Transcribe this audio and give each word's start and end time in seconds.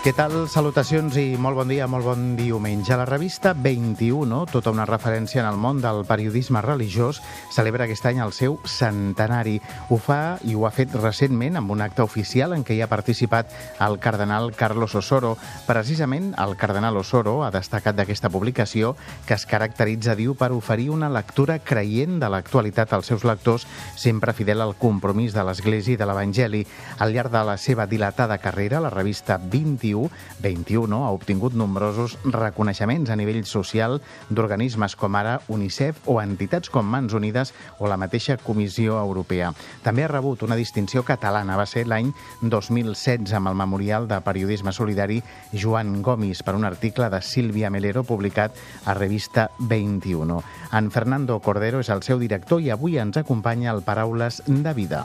Què 0.00 0.14
tal? 0.16 0.32
Salutacions 0.48 1.12
i 1.20 1.34
molt 1.36 1.58
bon 1.58 1.68
dia, 1.68 1.84
molt 1.84 2.06
bon 2.08 2.22
diumenge. 2.32 2.94
La 2.96 3.04
revista 3.04 3.50
21, 3.52 4.38
tota 4.48 4.72
una 4.72 4.86
referència 4.88 5.42
en 5.42 5.48
el 5.50 5.58
món 5.60 5.82
del 5.84 6.06
periodisme 6.08 6.62
religiós, 6.64 7.18
celebra 7.52 7.84
aquest 7.84 8.08
any 8.08 8.22
el 8.24 8.32
seu 8.32 8.56
centenari. 8.64 9.58
Ho 9.92 9.98
fa 10.00 10.38
i 10.48 10.54
ho 10.56 10.64
ha 10.64 10.70
fet 10.72 10.94
recentment 10.96 11.60
amb 11.60 11.74
un 11.74 11.84
acte 11.84 12.00
oficial 12.00 12.56
en 12.56 12.64
què 12.64 12.78
hi 12.78 12.80
ha 12.80 12.88
participat 12.88 13.52
el 13.84 13.98
cardenal 14.00 14.54
Carlos 14.56 14.94
Osoro. 14.96 15.34
Precisament 15.66 16.32
el 16.40 16.56
cardenal 16.56 16.96
Osoro 16.96 17.42
ha 17.44 17.52
destacat 17.52 18.00
d'aquesta 18.00 18.32
publicació 18.32 18.94
que 19.28 19.36
es 19.36 19.44
caracteritza, 19.44 20.16
diu, 20.16 20.32
per 20.32 20.48
oferir 20.56 20.88
una 20.96 21.12
lectura 21.12 21.58
creient 21.60 22.16
de 22.24 22.32
l'actualitat 22.32 22.96
als 22.96 23.12
seus 23.12 23.28
lectors, 23.28 23.68
sempre 24.00 24.32
fidel 24.32 24.64
al 24.64 24.78
compromís 24.80 25.36
de 25.36 25.44
l'Església 25.44 25.98
i 25.98 26.00
de 26.00 26.08
l'Evangeli. 26.08 26.64
Al 27.04 27.12
llarg 27.12 27.36
de 27.36 27.46
la 27.52 27.60
seva 27.60 27.84
dilatada 27.84 28.40
carrera, 28.40 28.80
la 28.80 28.96
revista 28.96 29.36
21 29.36 29.89
21, 29.90 30.10
21 30.40 31.04
ha 31.04 31.10
obtingut 31.10 31.54
nombrosos 31.54 32.16
reconeixements 32.24 33.10
a 33.10 33.16
nivell 33.18 33.42
social 33.46 33.98
d'organismes 34.30 34.96
com 34.96 35.16
ara 35.18 35.40
UNICEF 35.48 36.06
o 36.10 36.20
entitats 36.22 36.70
com 36.70 36.86
Mans 36.86 37.14
Unides 37.16 37.52
o 37.78 37.88
la 37.90 37.98
mateixa 38.00 38.38
Comissió 38.38 38.98
Europea. 39.00 39.52
També 39.82 40.04
ha 40.04 40.12
rebut 40.12 40.44
una 40.46 40.58
distinció 40.58 41.02
catalana, 41.04 41.58
va 41.58 41.66
ser 41.66 41.86
l'any 41.88 42.12
2016 42.42 43.34
amb 43.36 43.50
el 43.50 43.58
Memorial 43.58 44.08
de 44.08 44.20
Periodisme 44.24 44.72
Solidari 44.72 45.20
Joan 45.52 46.00
Gomis 46.02 46.44
per 46.46 46.54
un 46.58 46.64
article 46.64 47.10
de 47.10 47.22
Sílvia 47.22 47.70
Melero 47.70 48.04
publicat 48.04 48.56
a 48.84 48.94
revista 48.94 49.50
21. 49.58 50.40
En 50.72 50.90
Fernando 50.90 51.40
Cordero 51.40 51.80
és 51.80 51.90
el 51.90 52.04
seu 52.06 52.20
director 52.22 52.62
i 52.62 52.70
avui 52.70 52.98
ens 52.98 53.20
acompanya 53.20 53.74
el 53.74 53.82
Paraules 53.82 54.42
de 54.46 54.74
Vida. 54.74 55.04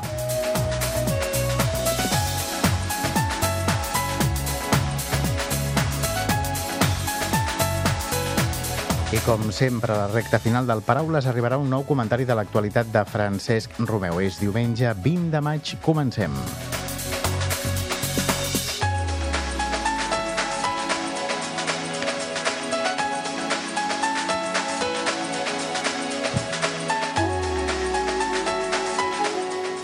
I 9.13 9.19
com 9.21 9.51
sempre, 9.53 9.93
a 9.93 9.97
la 9.99 10.07
recta 10.09 10.39
final 10.41 10.65
del 10.65 10.81
Paraules 10.81 11.27
arribarà 11.29 11.59
un 11.61 11.69
nou 11.69 11.83
comentari 11.85 12.25
de 12.25 12.33
l'actualitat 12.33 12.89
de 12.89 13.03
Francesc 13.05 13.77
Romeu. 13.85 14.17
És 14.17 14.39
diumenge 14.41 14.89
20 15.05 15.29
de 15.29 15.41
maig. 15.45 15.75
Comencem. 15.85 16.33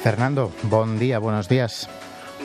Fernando, 0.02 0.50
bon 0.64 0.98
dia, 0.98 1.20
buenos 1.20 1.48
días. 1.48 1.86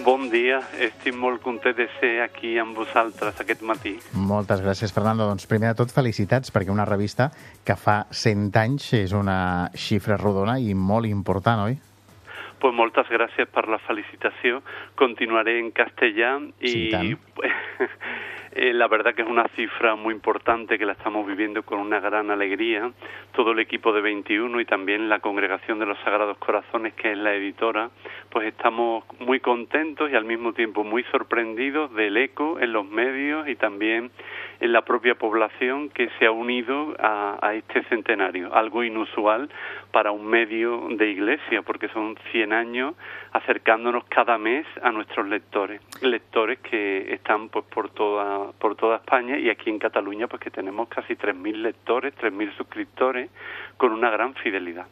Bon 0.06 0.28
dia, 0.30 0.60
estic 0.78 1.16
molt 1.18 1.40
content 1.42 1.74
de 1.74 1.88
ser 1.96 2.20
aquí 2.22 2.52
amb 2.62 2.76
vosaltres 2.78 3.40
aquest 3.42 3.64
matí. 3.66 3.96
Moltes 4.14 4.60
gràcies, 4.62 4.92
Fernando. 4.94 5.26
Doncs 5.26 5.48
primer 5.50 5.72
de 5.72 5.80
tot, 5.80 5.90
felicitats, 5.90 6.52
perquè 6.54 6.70
una 6.70 6.84
revista 6.86 7.26
que 7.66 7.74
fa 7.74 7.96
100 8.14 8.60
anys 8.60 8.86
és 9.00 9.16
una 9.18 9.66
xifra 9.74 10.14
rodona 10.20 10.60
i 10.62 10.76
molt 10.78 11.10
important, 11.10 11.64
oi? 11.64 11.74
Pues 12.62 12.78
moltes 12.78 13.10
gràcies 13.10 13.50
per 13.50 13.66
la 13.66 13.80
felicitació. 13.82 14.62
Continuaré 14.94 15.58
en 15.58 15.72
castellà 15.74 16.36
i... 16.60 16.70
Sí, 16.70 17.18
Eh, 18.58 18.72
la 18.72 18.88
verdad 18.88 19.14
que 19.14 19.20
es 19.20 19.28
una 19.28 19.46
cifra 19.48 19.96
muy 19.96 20.14
importante 20.14 20.78
que 20.78 20.86
la 20.86 20.92
estamos 20.92 21.26
viviendo 21.26 21.62
con 21.62 21.78
una 21.78 22.00
gran 22.00 22.30
alegría. 22.30 22.90
Todo 23.32 23.52
el 23.52 23.58
equipo 23.58 23.92
de 23.92 24.00
21 24.00 24.58
y 24.62 24.64
también 24.64 25.10
la 25.10 25.20
Congregación 25.20 25.78
de 25.78 25.84
los 25.84 25.98
Sagrados 25.98 26.38
Corazones, 26.38 26.94
que 26.94 27.12
es 27.12 27.18
la 27.18 27.34
editora, 27.34 27.90
pues 28.30 28.48
estamos 28.48 29.04
muy 29.18 29.40
contentos 29.40 30.10
y 30.10 30.14
al 30.14 30.24
mismo 30.24 30.54
tiempo 30.54 30.84
muy 30.84 31.02
sorprendidos 31.12 31.92
del 31.92 32.16
eco 32.16 32.58
en 32.58 32.72
los 32.72 32.86
medios 32.86 33.46
y 33.46 33.56
también 33.56 34.10
en 34.60 34.72
la 34.72 34.82
propia 34.82 35.14
población 35.14 35.90
que 35.90 36.08
se 36.18 36.26
ha 36.26 36.30
unido 36.30 36.94
a, 36.98 37.38
a 37.40 37.54
este 37.54 37.82
centenario, 37.84 38.54
algo 38.54 38.84
inusual 38.84 39.48
para 39.92 40.12
un 40.12 40.26
medio 40.26 40.88
de 40.90 41.10
iglesia, 41.10 41.62
porque 41.62 41.88
son 41.88 42.16
100 42.32 42.52
años 42.52 42.94
acercándonos 43.32 44.04
cada 44.04 44.38
mes 44.38 44.66
a 44.82 44.90
nuestros 44.90 45.26
lectores, 45.26 45.80
lectores 46.02 46.58
que 46.60 47.12
están 47.14 47.48
pues 47.48 47.64
por 47.66 47.90
toda 47.90 48.52
por 48.52 48.76
toda 48.76 48.96
España 48.96 49.38
y 49.38 49.50
aquí 49.50 49.70
en 49.70 49.78
Cataluña 49.78 50.26
pues 50.26 50.40
que 50.40 50.50
tenemos 50.50 50.88
casi 50.88 51.14
3.000 51.14 51.56
lectores, 51.56 52.14
3.000 52.16 52.56
suscriptores 52.56 53.30
con 53.76 53.92
una 53.92 54.10
gran 54.10 54.34
fidelidad. 54.34 54.86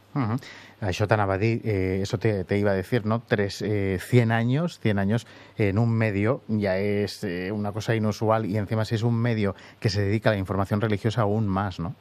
Això 0.85 1.07
t'anava 1.09 1.35
a 1.35 1.39
dir, 1.41 1.63
eh, 1.65 2.01
eso 2.03 2.19
te, 2.19 2.45
te, 2.45 2.59
iba 2.59 2.73
a 2.73 2.75
decir, 2.75 3.07
¿no? 3.07 3.23
Tres, 3.23 3.63
eh, 3.63 3.99
100 4.01 4.33
años, 4.33 4.79
100 4.81 4.99
años 4.99 5.27
en 5.57 5.79
un 5.79 5.91
medio 5.91 6.43
ya 6.49 6.77
es 6.77 7.25
eh, 7.25 7.53
una 7.53 7.73
cosa 7.73 7.95
inusual 7.95 8.45
y 8.45 8.59
encima 8.59 8.85
si 8.85 8.95
es 8.95 9.03
un 9.03 9.15
medio 9.15 9.55
que 9.81 9.89
se 9.89 10.03
dedica 10.03 10.29
a 10.29 10.33
la 10.35 10.39
información 10.39 10.81
religiosa 10.81 11.23
aún 11.23 11.49
más, 11.49 11.81
¿no? 11.81 11.95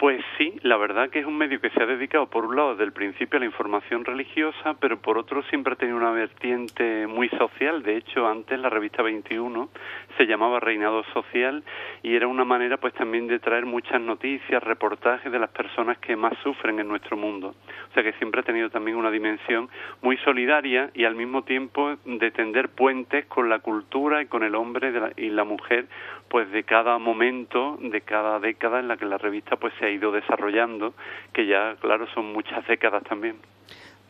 Pues 0.00 0.24
sí, 0.38 0.54
la 0.62 0.78
verdad 0.78 1.10
que 1.10 1.18
es 1.18 1.26
un 1.26 1.36
medio 1.36 1.60
que 1.60 1.68
se 1.68 1.82
ha 1.82 1.84
dedicado, 1.84 2.24
por 2.30 2.46
un 2.46 2.56
lado, 2.56 2.70
desde 2.70 2.84
el 2.84 2.92
principio 2.92 3.36
a 3.36 3.40
la 3.40 3.44
información 3.44 4.02
religiosa, 4.02 4.72
pero 4.80 4.98
por 4.98 5.18
otro 5.18 5.42
siempre 5.50 5.74
ha 5.74 5.76
tenido 5.76 5.98
una 5.98 6.10
vertiente 6.10 7.06
muy 7.06 7.28
social. 7.28 7.82
De 7.82 7.98
hecho, 7.98 8.26
antes 8.26 8.58
la 8.58 8.70
revista 8.70 9.02
21 9.02 9.68
se 10.16 10.24
llamaba 10.24 10.58
Reinado 10.58 11.04
Social 11.12 11.62
y 12.02 12.14
era 12.14 12.28
una 12.28 12.46
manera, 12.46 12.78
pues, 12.78 12.94
también 12.94 13.26
de 13.26 13.40
traer 13.40 13.66
muchas 13.66 14.00
noticias, 14.00 14.62
reportajes 14.62 15.30
de 15.30 15.38
las 15.38 15.50
personas 15.50 15.98
que 15.98 16.16
más 16.16 16.32
sufren 16.42 16.80
en 16.80 16.88
nuestro 16.88 17.18
mundo. 17.18 17.54
O 17.90 17.92
sea 17.92 18.02
que 18.02 18.14
siempre 18.14 18.40
ha 18.40 18.44
tenido 18.44 18.70
también 18.70 18.96
una 18.96 19.10
dimensión 19.10 19.68
muy 20.00 20.16
solidaria 20.24 20.90
y 20.94 21.04
al 21.04 21.14
mismo 21.14 21.42
tiempo 21.44 21.96
de 22.06 22.30
tender 22.30 22.70
puentes 22.70 23.26
con 23.26 23.50
la 23.50 23.58
cultura 23.58 24.22
y 24.22 24.26
con 24.28 24.44
el 24.44 24.54
hombre 24.54 25.12
y 25.18 25.28
la 25.28 25.44
mujer, 25.44 25.88
pues, 26.30 26.50
de 26.52 26.62
cada 26.62 26.96
momento, 26.98 27.76
de 27.82 28.00
cada 28.02 28.38
década 28.38 28.78
en 28.78 28.86
la 28.86 28.96
que 28.96 29.04
la 29.04 29.18
revista, 29.18 29.56
pues, 29.56 29.74
se 29.80 29.86
ha 29.86 29.90
ido 29.90 30.12
desarrollando, 30.12 30.94
que 31.32 31.44
ya, 31.44 31.74
claro, 31.80 32.06
son 32.14 32.32
muchas 32.32 32.64
décadas 32.68 33.02
también. 33.02 33.36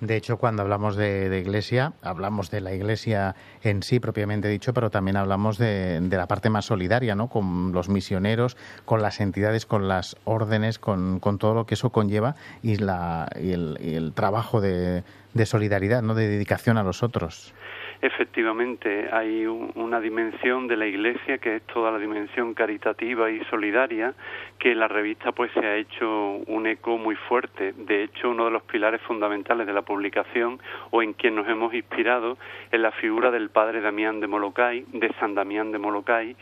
De 0.00 0.16
hecho, 0.16 0.36
cuando 0.38 0.62
hablamos 0.62 0.97
de, 0.97 1.38
iglesia, 1.38 1.92
hablamos 2.03 2.50
de 2.50 2.60
la 2.60 2.75
iglesia 2.75 3.36
en 3.62 3.82
sí, 3.82 4.00
propiamente 4.00 4.48
dicho, 4.48 4.72
pero 4.72 4.91
también 4.91 5.16
hablamos 5.16 5.58
de, 5.58 6.00
de, 6.00 6.16
la 6.16 6.26
parte 6.26 6.48
más 6.48 6.66
solidaria, 6.66 7.14
¿no? 7.14 7.28
Con 7.28 7.72
los 7.72 7.91
misioneros, 7.91 8.56
con 8.87 9.02
las 9.02 9.20
entidades, 9.20 9.66
con 9.66 9.88
las 9.88 10.16
órdenes, 10.25 10.78
con, 10.78 11.20
con 11.20 11.38
todo 11.38 11.54
lo 11.54 11.66
que 11.66 11.75
eso 11.75 11.91
conlleva 11.91 12.34
y, 12.62 12.76
la, 12.76 13.28
y, 13.38 13.52
el, 13.52 13.78
y 13.81 13.94
el 13.94 14.14
trabajo 14.14 14.62
de, 14.62 15.04
de 15.34 15.47
solidaridad, 15.47 16.02
¿no? 16.02 16.14
De 16.14 16.28
dedicación 16.28 16.78
a 16.78 16.82
los 16.82 17.02
otros. 17.02 17.54
Efectivamente, 18.03 19.11
hay 19.12 19.47
una 19.47 20.00
dimensión 20.00 20.66
de 20.69 20.77
la 20.78 20.87
Iglesia 20.87 21.37
que 21.37 21.56
es 21.56 21.62
toda 21.65 21.91
la 21.91 21.99
dimensión 21.99 22.55
caritativa 22.55 23.31
y 23.31 23.44
solidaria 23.50 24.15
que 24.59 24.75
la 24.75 24.88
revista 24.88 25.33
pues 25.33 25.53
se 25.53 25.61
ha 25.61 25.77
hecho 25.77 26.37
un 26.47 26.66
eco 26.66 26.97
muy 26.97 27.15
fuerte. 27.15 27.75
De 27.77 28.05
hecho, 28.05 28.31
uno 28.31 28.47
de 28.47 28.53
los 28.53 28.62
pilares 28.62 29.03
fundamentales 29.03 29.66
de 29.66 29.75
la 29.75 29.83
publicación 29.83 30.59
o 30.91 31.03
en 31.03 31.12
quien 31.12 31.34
nos 31.34 31.47
hemos 31.47 31.75
inspirado 31.75 32.38
es 32.72 32.81
la 32.81 32.93
figura 32.93 33.31
del 33.31 33.50
padre 33.50 33.83
Damián 33.83 34.21
de 34.21 34.27
Molokai, 34.27 34.87
de 34.93 35.12
San 35.21 35.34
Damián 35.34 35.71
de 35.71 35.78
Molokai, 35.78 36.37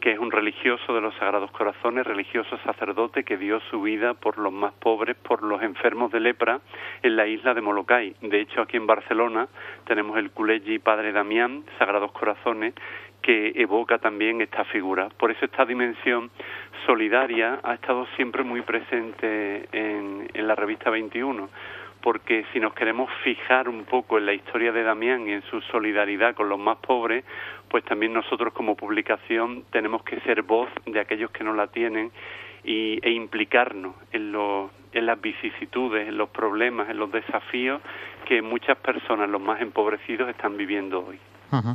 que 0.00 0.12
es 0.12 0.18
un 0.18 0.30
religioso 0.30 0.94
de 0.94 1.00
los 1.00 1.14
Sagrados 1.16 1.50
Corazones, 1.50 2.06
religioso 2.06 2.58
sacerdote 2.64 3.24
que 3.24 3.36
dio 3.36 3.60
su 3.70 3.82
vida 3.82 4.14
por 4.14 4.38
los 4.38 4.52
más 4.52 4.72
pobres, 4.74 5.16
por 5.16 5.42
los 5.42 5.62
enfermos 5.62 6.10
de 6.10 6.20
lepra 6.20 6.60
en 7.02 7.16
la 7.16 7.26
isla 7.26 7.54
de 7.54 7.60
Molokai. 7.60 8.14
De 8.22 8.40
hecho, 8.40 8.62
aquí 8.62 8.76
en 8.76 8.86
Barcelona 8.86 9.48
tenemos 9.86 10.18
el 10.18 10.30
Culegi 10.30 10.78
Padre 10.78 11.12
Damián, 11.12 11.64
Sagrados 11.78 12.12
Corazones, 12.12 12.74
que 13.22 13.52
evoca 13.56 13.98
también 13.98 14.40
esta 14.40 14.64
figura. 14.64 15.08
Por 15.18 15.30
eso 15.30 15.44
esta 15.44 15.66
dimensión 15.66 16.30
solidaria 16.86 17.60
ha 17.62 17.74
estado 17.74 18.06
siempre 18.16 18.42
muy 18.42 18.62
presente 18.62 19.68
en, 19.72 20.30
en 20.32 20.48
la 20.48 20.54
revista 20.54 20.88
21 20.88 21.48
porque 22.02 22.44
si 22.52 22.60
nos 22.60 22.74
queremos 22.74 23.10
fijar 23.22 23.68
un 23.68 23.84
poco 23.84 24.18
en 24.18 24.26
la 24.26 24.32
historia 24.32 24.72
de 24.72 24.82
Damián 24.82 25.28
y 25.28 25.32
en 25.32 25.42
su 25.42 25.60
solidaridad 25.62 26.34
con 26.34 26.48
los 26.48 26.58
más 26.58 26.78
pobres, 26.78 27.24
pues 27.68 27.84
también 27.84 28.12
nosotros 28.12 28.52
como 28.52 28.76
publicación 28.76 29.64
tenemos 29.70 30.02
que 30.02 30.20
ser 30.20 30.42
voz 30.42 30.68
de 30.86 31.00
aquellos 31.00 31.30
que 31.30 31.44
no 31.44 31.54
la 31.54 31.68
tienen 31.68 32.10
y, 32.64 32.98
e 33.02 33.10
implicarnos 33.10 33.94
en, 34.12 34.32
lo, 34.32 34.70
en 34.92 35.06
las 35.06 35.20
vicisitudes, 35.20 36.08
en 36.08 36.16
los 36.16 36.30
problemas, 36.30 36.90
en 36.90 36.98
los 36.98 37.10
desafíos 37.12 37.80
que 38.26 38.42
muchas 38.42 38.76
personas, 38.78 39.28
los 39.28 39.40
más 39.40 39.60
empobrecidos, 39.60 40.28
están 40.28 40.56
viviendo 40.56 41.06
hoy. 41.06 41.18
Uh. 41.52 41.74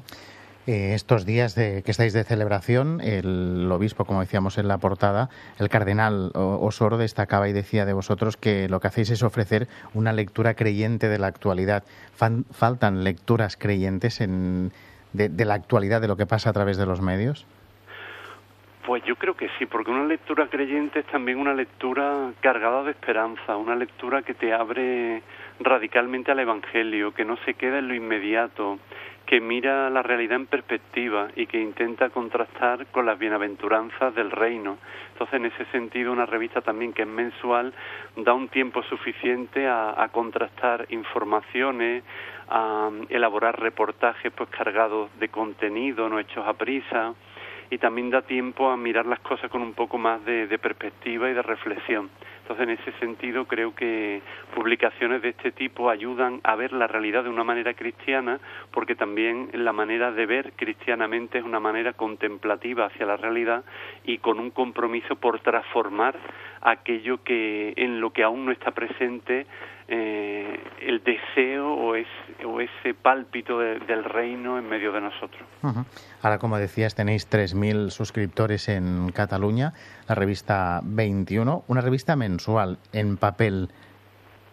Eh, 0.68 0.96
estos 0.96 1.28
días 1.28 1.54
de, 1.54 1.84
que 1.84 1.92
estáis 1.92 2.12
de 2.14 2.24
celebración, 2.24 3.00
el 3.02 3.70
obispo, 3.72 4.06
como 4.06 4.22
decíamos 4.22 4.58
en 4.58 4.68
la 4.68 4.80
portada, 4.80 5.30
el 5.60 5.70
cardenal 5.70 6.32
Osoro 6.34 6.98
destacaba 6.98 7.48
y 7.48 7.54
decía 7.54 7.86
de 7.86 7.94
vosotros 7.94 8.36
que 8.36 8.68
lo 8.68 8.80
que 8.80 8.88
hacéis 8.88 9.12
es 9.12 9.22
ofrecer 9.22 9.68
una 9.94 10.12
lectura 10.12 10.56
creyente 10.56 11.08
de 11.08 11.20
la 11.20 11.28
actualidad. 11.28 11.84
Fan, 12.16 12.46
faltan 12.52 13.04
lecturas 13.04 13.58
creyentes 13.58 14.22
en, 14.22 14.72
de, 15.16 15.46
la 15.46 15.54
actualidad, 15.54 16.02
de 16.02 16.08
lo 16.08 16.18
que 16.18 16.26
pasa 16.26 16.50
a 16.50 16.54
través 16.54 16.78
de 16.78 16.86
los 16.86 17.02
medios? 17.02 17.46
Pues 18.86 19.04
yo 19.06 19.16
creo 19.16 19.36
que 19.36 19.50
sí, 19.58 19.66
porque 19.66 19.90
una 19.90 20.06
lectura 20.06 20.48
creyente 20.48 21.00
es 21.00 21.06
también 21.08 21.40
una 21.40 21.54
lectura 21.54 22.32
cargada 22.42 22.84
de 22.84 22.92
esperanza, 22.92 23.58
una 23.58 23.76
lectura 23.76 24.22
que 24.22 24.34
te 24.36 24.54
abre 24.54 25.24
radicalmente 25.60 26.32
al 26.32 26.40
Evangelio, 26.40 27.14
que 27.14 27.26
no 27.26 27.38
se 27.46 27.54
queda 27.54 27.80
en 27.80 27.88
lo 27.88 27.96
inmediato, 27.96 28.80
que 29.26 29.42
mira 29.42 29.90
la 29.90 30.04
realidad 30.04 30.36
en 30.36 30.46
perspectiva 30.46 31.30
y 31.36 31.48
que 31.48 31.60
intenta 31.60 32.10
contrastar 32.10 32.86
con 32.88 33.06
las 33.06 33.18
bienaventuranzas 33.18 34.14
del 34.14 34.30
reino. 34.30 34.78
Entonces, 35.14 35.36
en 35.36 35.46
ese 35.46 35.66
sentido, 35.72 36.12
una 36.12 36.26
revista 36.26 36.62
también 36.62 36.94
que 36.94 37.04
es 37.04 37.08
mensual 37.08 37.74
da 38.18 38.34
un 38.34 38.50
tiempo 38.50 38.84
suficiente 38.84 39.68
a, 39.68 40.08
contrastar 40.12 40.86
informaciones, 40.90 42.04
a 42.50 42.92
elaborar 43.10 43.60
reportajes 43.60 44.32
pues 44.32 44.50
cargados 44.50 45.10
de 45.20 45.30
contenido, 45.30 46.08
no 46.08 46.20
hechos 46.20 46.46
a 46.46 46.54
prisa, 46.54 47.14
y 47.72 47.80
también 47.80 48.12
da 48.12 48.22
tiempo 48.22 48.70
a 48.70 48.78
mirar 48.78 49.08
las 49.08 49.20
cosas 49.22 49.50
con 49.50 49.64
un 49.64 49.74
poco 49.74 49.98
más 49.98 50.24
de 50.24 50.60
perspectiva 50.60 51.30
y 51.30 51.34
de 51.34 51.42
reflexión. 51.42 52.10
Entonces, 52.48 52.68
en 52.68 52.74
ese 52.80 53.00
sentido, 53.00 53.46
creo 53.46 53.74
que 53.74 54.22
publicaciones 54.54 55.24
de 55.24 55.30
este 55.30 55.52
tipo 55.52 55.90
ayudan 55.90 56.42
a 56.44 56.56
ver 56.56 56.74
la 56.74 56.86
realidad 56.86 57.24
de 57.24 57.30
una 57.32 57.44
manera 57.44 57.74
cristiana, 57.74 58.40
porque 58.70 58.94
también 58.94 59.50
la 59.54 59.74
manera 59.74 60.12
de 60.12 60.28
ver 60.28 60.54
cristianamente 60.56 61.40
es 61.40 61.44
una 61.44 61.60
manera 61.60 61.94
contemplativa 61.94 62.86
hacia 62.86 63.08
la 63.08 63.18
realidad 63.18 63.64
y 64.04 64.20
con 64.20 64.40
un 64.40 64.52
compromiso 64.52 65.16
por 65.16 65.40
transformar 65.40 66.16
aquello 66.62 67.24
que 67.24 67.74
en 67.78 68.00
lo 68.00 68.12
que 68.12 68.22
aún 68.22 68.46
no 68.46 68.52
está 68.52 68.70
presente 68.70 69.48
eh, 69.88 70.60
el 70.82 71.04
deseo 71.04 71.74
o, 71.74 71.96
es, 71.96 72.08
o 72.46 72.60
ese 72.60 72.94
pálpito 72.94 73.60
del 73.60 74.04
reino 74.04 74.58
en 74.58 74.68
medio 74.68 74.92
de 74.92 75.02
nosotros. 75.02 75.44
Ahora, 76.22 76.40
como 76.40 76.58
decías, 76.58 76.96
tenéis 76.96 77.30
3.000 77.30 77.90
suscriptores 77.92 78.68
en 78.70 79.12
Cataluña, 79.12 79.74
la 80.08 80.16
revista 80.16 80.82
21, 80.84 81.64
una 81.68 81.82
revista 81.82 82.16
mensual 82.16 82.80
en 82.94 83.18
papel, 83.18 83.70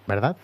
¿verdad? 0.07 0.37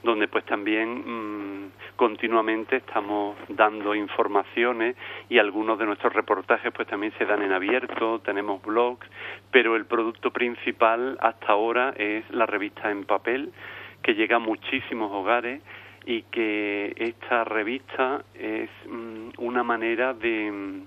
donde 0.04 0.28
pues 0.28 0.44
también 0.44 1.64
mm, 1.64 1.72
continuamente 1.96 2.76
estamos 2.76 3.36
dando 3.48 3.96
informaciones 3.96 4.94
y 5.28 5.38
algunos 5.38 5.76
de 5.76 5.86
nuestros 5.86 6.12
reportajes 6.12 6.72
pues 6.72 6.86
también 6.86 7.12
se 7.18 7.24
dan 7.24 7.42
en 7.42 7.50
abierto, 7.50 8.20
tenemos 8.20 8.62
blogs, 8.62 9.04
pero 9.50 9.74
el 9.74 9.86
producto 9.86 10.30
principal 10.30 11.18
hasta 11.20 11.48
ahora 11.48 11.94
es 11.96 12.30
la 12.30 12.46
revista 12.46 12.92
en 12.92 13.06
papel, 13.06 13.52
que 14.02 14.14
llega 14.14 14.36
a 14.36 14.38
muchísimos 14.38 15.10
hogares 15.10 15.60
y 16.06 16.22
que 16.22 16.94
esta 16.96 17.42
revista 17.42 18.24
es 18.34 18.70
mm, 18.86 19.30
una 19.38 19.64
manera 19.64 20.14
de 20.14 20.84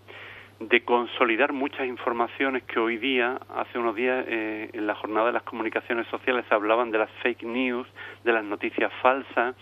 de 0.59 0.83
consolidar 0.83 1.53
muchas 1.53 1.85
informaciones 1.85 2.63
que 2.63 2.79
hoy 2.79 2.97
día, 2.97 3.39
hace 3.55 3.77
unos 3.77 3.95
días 3.95 4.25
eh, 4.27 4.69
en 4.73 4.87
la 4.87 4.95
jornada 4.95 5.27
de 5.27 5.33
las 5.33 5.43
comunicaciones 5.43 6.07
sociales 6.07 6.45
hablaban 6.49 6.91
de 6.91 6.97
las 6.97 7.11
fake 7.21 7.43
news, 7.43 7.87
de 8.23 8.33
las 8.33 8.43
noticias 8.43 8.91
falsas 9.01 9.55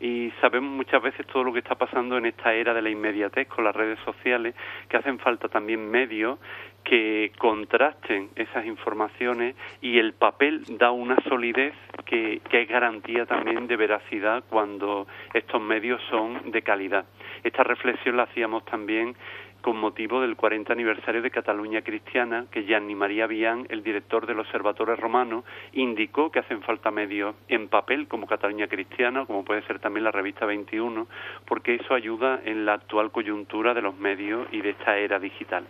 y 0.00 0.30
sabemos 0.40 0.70
muchas 0.70 1.02
veces 1.02 1.26
todo 1.26 1.44
lo 1.44 1.52
que 1.52 1.60
está 1.60 1.74
pasando 1.74 2.18
en 2.18 2.26
esta 2.26 2.52
era 2.52 2.74
de 2.74 2.82
la 2.82 2.90
inmediatez 2.90 3.48
con 3.48 3.64
las 3.64 3.74
redes 3.74 3.98
sociales, 4.04 4.54
que 4.88 4.96
hacen 4.96 5.18
falta 5.18 5.48
también 5.48 5.90
medios 5.90 6.38
que 6.84 7.32
contrasten 7.38 8.30
esas 8.36 8.64
informaciones 8.64 9.56
y 9.80 9.98
el 9.98 10.12
papel 10.12 10.62
da 10.78 10.92
una 10.92 11.16
solidez 11.28 11.74
que, 12.04 12.40
que 12.48 12.62
es 12.62 12.68
garantía 12.68 13.26
también 13.26 13.66
de 13.66 13.76
veracidad 13.76 14.44
cuando 14.48 15.06
estos 15.34 15.60
medios 15.60 16.00
son 16.10 16.52
de 16.52 16.62
calidad. 16.62 17.06
Esta 17.42 17.64
reflexión 17.64 18.16
la 18.16 18.24
hacíamos 18.24 18.64
también 18.66 19.16
con 19.60 19.78
motivo 19.78 20.20
del 20.20 20.36
40 20.36 20.72
aniversario 20.72 21.22
de 21.22 21.30
Cataluña 21.30 21.82
Cristiana, 21.82 22.46
que 22.50 22.64
Gianni 22.64 22.94
María 22.94 23.26
Vian, 23.26 23.66
el 23.68 23.82
director 23.82 24.26
del 24.26 24.40
Observatorio 24.40 24.96
Romano, 24.96 25.44
indicó 25.72 26.30
que 26.30 26.40
hacen 26.40 26.62
falta 26.62 26.90
medios 26.90 27.34
en 27.48 27.68
papel 27.68 28.08
como 28.08 28.26
Cataluña 28.26 28.68
Cristiana, 28.68 29.26
como 29.26 29.44
puede 29.44 29.62
ser 29.66 29.78
también 29.80 30.04
la 30.04 30.12
revista 30.12 30.46
21, 30.46 31.06
porque 31.46 31.74
eso 31.74 31.94
ayuda 31.94 32.40
en 32.44 32.64
la 32.64 32.74
actual 32.74 33.10
coyuntura 33.10 33.74
de 33.74 33.82
los 33.82 33.96
medios 33.96 34.46
y 34.52 34.60
de 34.60 34.70
esta 34.70 34.96
era 34.96 35.18
digital. 35.18 35.64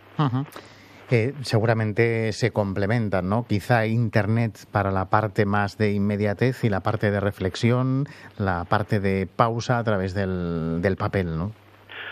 seguramente 1.41 2.33
se 2.33 2.51
complementan, 2.51 3.29
¿no? 3.29 3.45
Quizá 3.47 3.85
Internet 3.85 4.65
para 4.71 4.91
la 4.91 5.05
parte 5.05 5.45
más 5.45 5.77
de 5.77 5.93
inmediatez 5.93 6.63
y 6.63 6.69
la 6.69 6.81
parte 6.81 7.11
de 7.11 7.19
reflexión, 7.19 8.05
la 8.37 8.65
parte 8.65 8.99
de 8.99 9.27
pausa 9.27 9.77
a 9.77 9.83
través 9.83 10.13
del, 10.13 10.81
del 10.81 10.97
papel, 10.97 11.37
¿no? 11.37 11.51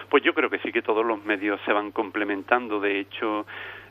Pues 0.09 0.23
yo 0.23 0.33
creo 0.33 0.49
que 0.49 0.59
sí 0.59 0.71
que 0.71 0.81
todos 0.81 1.05
los 1.05 1.23
medios 1.25 1.59
se 1.65 1.73
van 1.73 1.91
complementando. 1.91 2.79
De 2.79 2.99
hecho, 2.99 3.45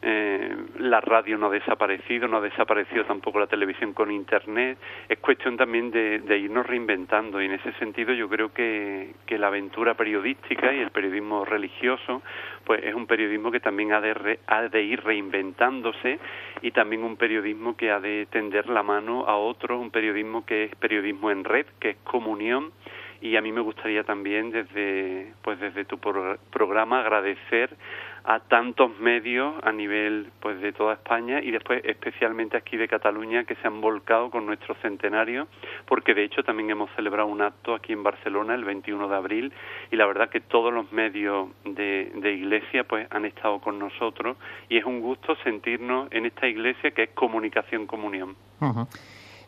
eh, 0.06 0.54
la 0.80 1.00
radio 1.00 1.38
no 1.38 1.46
ha 1.46 1.50
desaparecido, 1.50 2.28
no 2.28 2.36
ha 2.36 2.40
desaparecido 2.42 3.06
tampoco 3.06 3.40
la 3.40 3.46
televisión 3.46 3.94
con 3.94 4.10
Internet. 4.10 4.76
Es 5.08 5.18
cuestión 5.18 5.56
también 5.56 5.90
de, 5.90 6.38
irnos 6.38 6.66
reinventando 6.66 7.40
y 7.40 7.46
en 7.46 7.52
ese 7.52 7.72
sentido 7.78 8.12
yo 8.12 8.28
creo 8.28 8.52
que, 8.52 9.14
la 9.38 9.46
aventura 9.48 9.94
periodística 9.94 10.72
y 10.72 10.78
el 10.78 10.90
periodismo 10.90 11.44
religioso 11.44 12.22
pues 12.64 12.84
es 12.84 12.94
un 12.94 13.06
periodismo 13.06 13.50
que 13.50 13.58
también 13.58 13.92
ha 13.92 14.00
de, 14.00 14.38
ha 14.46 14.62
de 14.62 14.82
ir 14.82 15.02
reinventándose 15.02 16.20
y 16.62 16.70
también 16.70 17.02
un 17.02 17.16
periodismo 17.16 17.76
que 17.76 17.90
ha 17.90 17.98
de 17.98 18.26
tender 18.30 18.68
la 18.68 18.84
mano 18.84 19.26
a 19.26 19.36
otros, 19.36 19.80
un 19.80 19.90
periodismo 19.90 20.46
que 20.46 20.64
es 20.64 20.76
periodismo 20.76 21.30
en 21.32 21.44
red, 21.44 21.66
que 21.80 21.90
es 21.90 21.96
comunión 22.04 22.72
y 23.20 23.36
a 23.36 23.40
mí 23.40 23.52
me 23.52 23.60
gustaría 23.60 24.04
también 24.04 24.50
desde 24.50 25.32
pues 25.42 25.58
desde 25.60 25.84
tu 25.84 25.98
programa 25.98 27.00
agradecer 27.00 27.76
a 28.24 28.40
tantos 28.40 28.98
medios 29.00 29.54
a 29.62 29.70
nivel 29.70 30.30
pues 30.40 30.58
de 30.60 30.72
toda 30.72 30.94
España 30.94 31.40
y 31.42 31.50
después 31.50 31.82
especialmente 31.84 32.56
aquí 32.56 32.76
de 32.76 32.88
Cataluña 32.88 33.44
que 33.44 33.54
se 33.56 33.66
han 33.66 33.82
volcado 33.82 34.30
con 34.30 34.46
nuestro 34.46 34.74
centenario 34.76 35.46
porque 35.86 36.14
de 36.14 36.24
hecho 36.24 36.42
también 36.42 36.70
hemos 36.70 36.90
celebrado 36.96 37.28
un 37.28 37.42
acto 37.42 37.74
aquí 37.74 37.92
en 37.92 38.02
Barcelona 38.02 38.54
el 38.54 38.64
21 38.64 39.08
de 39.08 39.14
abril 39.14 39.52
y 39.90 39.96
la 39.96 40.06
verdad 40.06 40.30
que 40.30 40.40
todos 40.40 40.72
los 40.72 40.90
medios 40.90 41.48
de, 41.64 42.12
de 42.14 42.32
iglesia 42.32 42.84
pues 42.84 43.06
han 43.10 43.26
estado 43.26 43.60
con 43.60 43.78
nosotros 43.78 44.38
y 44.70 44.78
es 44.78 44.84
un 44.86 45.00
gusto 45.00 45.36
sentirnos 45.44 46.08
en 46.10 46.24
esta 46.24 46.48
iglesia 46.48 46.92
que 46.92 47.04
es 47.04 47.10
comunicación 47.10 47.86
comunión 47.86 48.36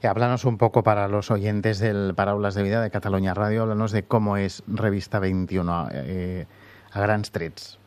háblanos 0.02 0.44
un 0.44 0.58
poco 0.58 0.82
para 0.82 1.08
los 1.08 1.30
oyentes 1.30 1.78
del 1.78 2.14
Parábolas 2.14 2.54
de 2.54 2.62
Vida 2.62 2.82
de 2.82 2.90
Cataluña 2.90 3.34
Radio, 3.34 3.62
háblanos 3.62 3.92
de 3.92 4.04
cómo 4.04 4.36
es 4.36 4.62
Revista 4.66 5.18
21 5.18 5.88
eh, 5.92 6.46
a 6.92 7.00
Gran 7.00 7.22
Trets. 7.22 7.78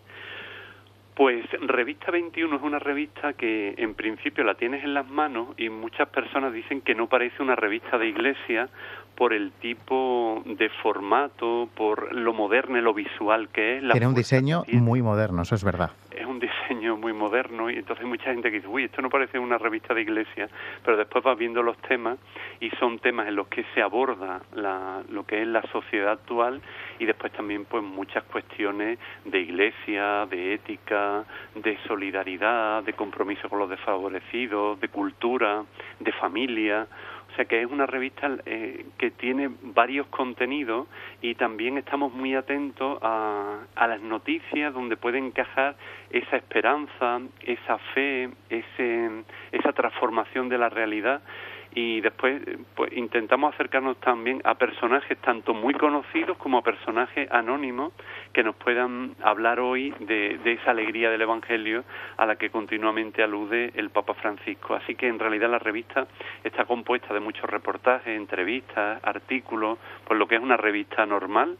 Pues 1.15 1.45
Revista 1.61 2.11
21 2.11 2.55
es 2.55 2.61
una 2.61 2.79
revista 2.79 3.33
que 3.33 3.73
en 3.77 3.93
principio 3.93 4.45
la 4.45 4.55
tienes 4.55 4.85
en 4.85 4.93
las 4.93 5.05
manos 5.09 5.49
y 5.57 5.69
muchas 5.69 6.07
personas 6.07 6.53
dicen 6.53 6.79
que 6.79 6.95
no 6.95 7.07
parece 7.07 7.43
una 7.43 7.57
revista 7.57 7.97
de 7.97 8.07
iglesia 8.07 8.69
por 9.15 9.33
el 9.33 9.51
tipo 9.53 10.41
de 10.45 10.69
formato, 10.81 11.69
por 11.75 12.13
lo 12.15 12.33
moderno, 12.33 12.79
lo 12.81 12.93
visual 12.93 13.49
que 13.49 13.77
es. 13.77 13.91
Tiene 13.91 14.07
un 14.07 14.15
diseño 14.15 14.63
muy 14.71 15.01
moderno, 15.01 15.41
eso 15.41 15.55
es 15.55 15.63
verdad. 15.63 15.91
Es 16.11 16.25
un 16.25 16.39
diseño 16.39 16.97
muy 16.97 17.13
moderno 17.13 17.69
y 17.69 17.75
entonces 17.75 18.03
hay 18.03 18.09
mucha 18.09 18.25
gente 18.25 18.49
que 18.49 18.57
dice, 18.57 18.67
uy, 18.67 18.85
esto 18.85 19.01
no 19.01 19.09
parece 19.09 19.39
una 19.39 19.57
revista 19.57 19.93
de 19.93 20.01
iglesia, 20.01 20.49
pero 20.83 20.97
después 20.97 21.23
vas 21.23 21.37
viendo 21.37 21.63
los 21.63 21.77
temas 21.79 22.17
y 22.59 22.69
son 22.71 22.99
temas 22.99 23.27
en 23.27 23.35
los 23.35 23.47
que 23.47 23.65
se 23.73 23.81
aborda 23.81 24.41
la, 24.53 25.01
lo 25.09 25.25
que 25.25 25.41
es 25.41 25.47
la 25.47 25.61
sociedad 25.71 26.11
actual 26.11 26.61
y 26.99 27.05
después 27.05 27.31
también 27.33 27.65
pues 27.65 27.83
muchas 27.83 28.23
cuestiones 28.25 28.99
de 29.25 29.39
iglesia, 29.39 30.25
de 30.25 30.53
ética, 30.53 31.23
de 31.55 31.77
solidaridad, 31.87 32.83
de 32.83 32.93
compromiso 32.93 33.49
con 33.49 33.59
los 33.59 33.69
desfavorecidos, 33.69 34.79
de 34.79 34.87
cultura, 34.89 35.63
de 35.99 36.11
familia 36.13 36.87
sea 37.39 37.45
que 37.45 37.61
es 37.61 37.71
una 37.71 37.85
revista 37.85 38.29
eh, 38.45 38.85
que 38.97 39.11
tiene 39.11 39.49
varios 39.61 40.07
contenidos 40.07 40.87
y 41.21 41.35
también 41.35 41.77
estamos 41.77 42.13
muy 42.13 42.35
atentos 42.35 42.99
a, 43.01 43.59
a 43.75 43.87
las 43.87 44.01
noticias 44.01 44.73
donde 44.73 44.97
puede 44.97 45.19
encajar 45.19 45.77
esa 46.09 46.35
esperanza, 46.35 47.21
esa 47.39 47.77
fe, 47.93 48.29
ese, 48.49 49.23
esa 49.53 49.71
transformación 49.71 50.49
de 50.49 50.57
la 50.57 50.67
realidad 50.67 51.21
y 51.73 52.01
después 52.01 52.41
pues 52.75 52.91
intentamos 52.93 53.53
acercarnos 53.53 53.97
también 53.99 54.41
a 54.43 54.55
personajes 54.55 55.17
tanto 55.19 55.53
muy 55.53 55.73
conocidos 55.73 56.37
como 56.37 56.57
a 56.57 56.61
personajes 56.63 57.31
anónimos 57.31 57.93
que 58.33 58.43
nos 58.43 58.55
puedan 58.55 59.15
hablar 59.21 59.59
hoy 59.59 59.93
de, 59.99 60.39
esa 60.45 60.71
alegría 60.71 61.11
del 61.11 61.21
Evangelio 61.21 61.83
a 62.17 62.25
la 62.25 62.37
que 62.37 62.49
continuamente 62.49 63.21
alude 63.21 63.71
el 63.75 63.91
Papa 63.91 64.15
Francisco. 64.15 64.73
Así 64.73 64.95
que 64.95 65.07
en 65.07 65.19
realidad 65.19 65.49
la 65.49 65.59
revista 65.59 66.07
está 66.43 66.65
compuesta 66.65 67.13
de 67.13 67.19
muchos 67.19 67.49
reportajes, 67.49 68.17
entrevistas, 68.17 68.99
artículos, 69.03 69.77
pues 70.05 70.17
lo 70.17 70.27
que 70.27 70.35
es 70.35 70.41
una 70.41 70.57
revista 70.57 71.05
normal, 71.05 71.57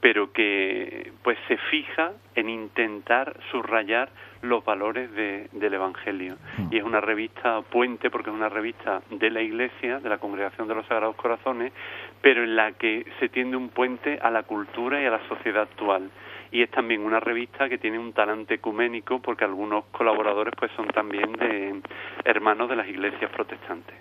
pero 0.00 0.32
que 0.32 1.12
pues 1.22 1.38
se 1.48 1.56
fija 1.56 2.12
en 2.34 2.48
intentar 2.48 3.36
subrayar 3.50 4.10
los 4.42 4.64
valores 4.64 5.10
del 5.14 5.74
Evangelio. 5.74 6.36
Mm. 6.58 6.68
Y 6.70 6.78
es 6.78 6.84
una 6.84 7.00
revista 7.00 7.62
puente 7.62 8.10
porque 8.10 8.30
es 8.30 8.36
una 8.36 8.48
revista 8.48 9.02
de 9.10 9.30
la 9.30 9.40
Iglesia, 9.40 10.00
de 10.00 10.08
la 10.08 10.18
Congregación 10.18 10.68
de 10.68 10.74
los 10.74 10.86
Sagrados 10.86 11.16
Corazones, 11.16 11.72
pero 12.20 12.44
en 12.44 12.56
la 12.56 12.72
que 12.72 13.06
se 13.20 13.28
tiende 13.28 13.56
un 13.56 13.70
puente 13.70 14.18
a 14.20 14.30
la 14.30 14.42
cultura 14.42 15.00
y 15.00 15.06
a 15.06 15.10
la 15.10 15.26
sociedad 15.28 15.62
actual 15.62 16.10
y 16.52 16.62
es 16.62 16.70
también 16.70 17.02
una 17.02 17.18
revista 17.18 17.68
que 17.68 17.78
tiene 17.78 17.98
un 17.98 18.12
talante 18.12 18.54
ecuménico 18.54 19.20
porque 19.20 19.44
algunos 19.44 19.86
colaboradores 19.86 20.52
pues 20.58 20.70
son 20.76 20.86
también 20.88 21.32
de 21.32 21.80
hermanos 22.24 22.68
de 22.68 22.76
las 22.76 22.86
iglesias 22.86 23.30
protestantes. 23.30 23.96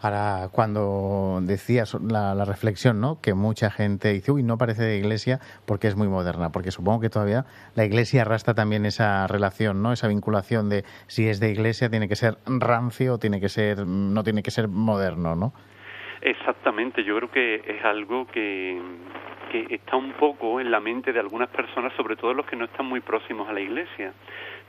Ahora, 0.00 0.48
cuando 0.52 1.40
decías 1.42 1.94
la, 2.00 2.36
la, 2.36 2.44
reflexión, 2.44 3.00
¿no? 3.00 3.20
Que 3.20 3.34
mucha 3.34 3.70
gente 3.70 4.12
dice, 4.12 4.30
uy, 4.30 4.44
no 4.44 4.58
parece 4.58 4.84
de 4.84 4.96
iglesia 4.96 5.40
porque 5.66 5.88
es 5.88 5.96
muy 5.96 6.06
moderna, 6.06 6.52
porque 6.52 6.70
supongo 6.70 7.00
que 7.00 7.10
todavía 7.10 7.46
la 7.74 7.84
iglesia 7.84 8.22
arrastra 8.22 8.54
también 8.54 8.86
esa 8.86 9.26
relación, 9.26 9.82
¿no? 9.82 9.92
Esa 9.92 10.06
vinculación 10.06 10.68
de 10.68 10.84
si 11.08 11.28
es 11.28 11.40
de 11.40 11.50
iglesia 11.50 11.90
tiene 11.90 12.08
que 12.08 12.14
ser 12.14 12.36
rancio, 12.46 13.18
tiene 13.18 13.40
que 13.40 13.48
ser, 13.48 13.86
no 13.86 14.22
tiene 14.22 14.44
que 14.44 14.52
ser 14.52 14.68
moderno, 14.68 15.34
¿no? 15.34 15.52
Exactamente, 16.20 17.02
yo 17.02 17.16
creo 17.16 17.30
que 17.32 17.56
es 17.56 17.84
algo 17.84 18.28
que, 18.28 18.80
que 19.52 19.74
está 19.74 19.96
un 19.96 20.12
poco 20.12 20.60
en 20.60 20.70
la 20.70 20.80
mente 20.80 21.12
de 21.12 21.20
algunas 21.20 21.50
personas, 21.50 21.92
sobre 21.92 22.16
todo 22.16 22.32
los 22.32 22.46
que 22.46 22.56
no 22.56 22.64
están 22.64 22.86
muy 22.86 23.00
próximos 23.00 23.48
a 23.50 23.52
la 23.52 23.60
Iglesia. 23.60 24.14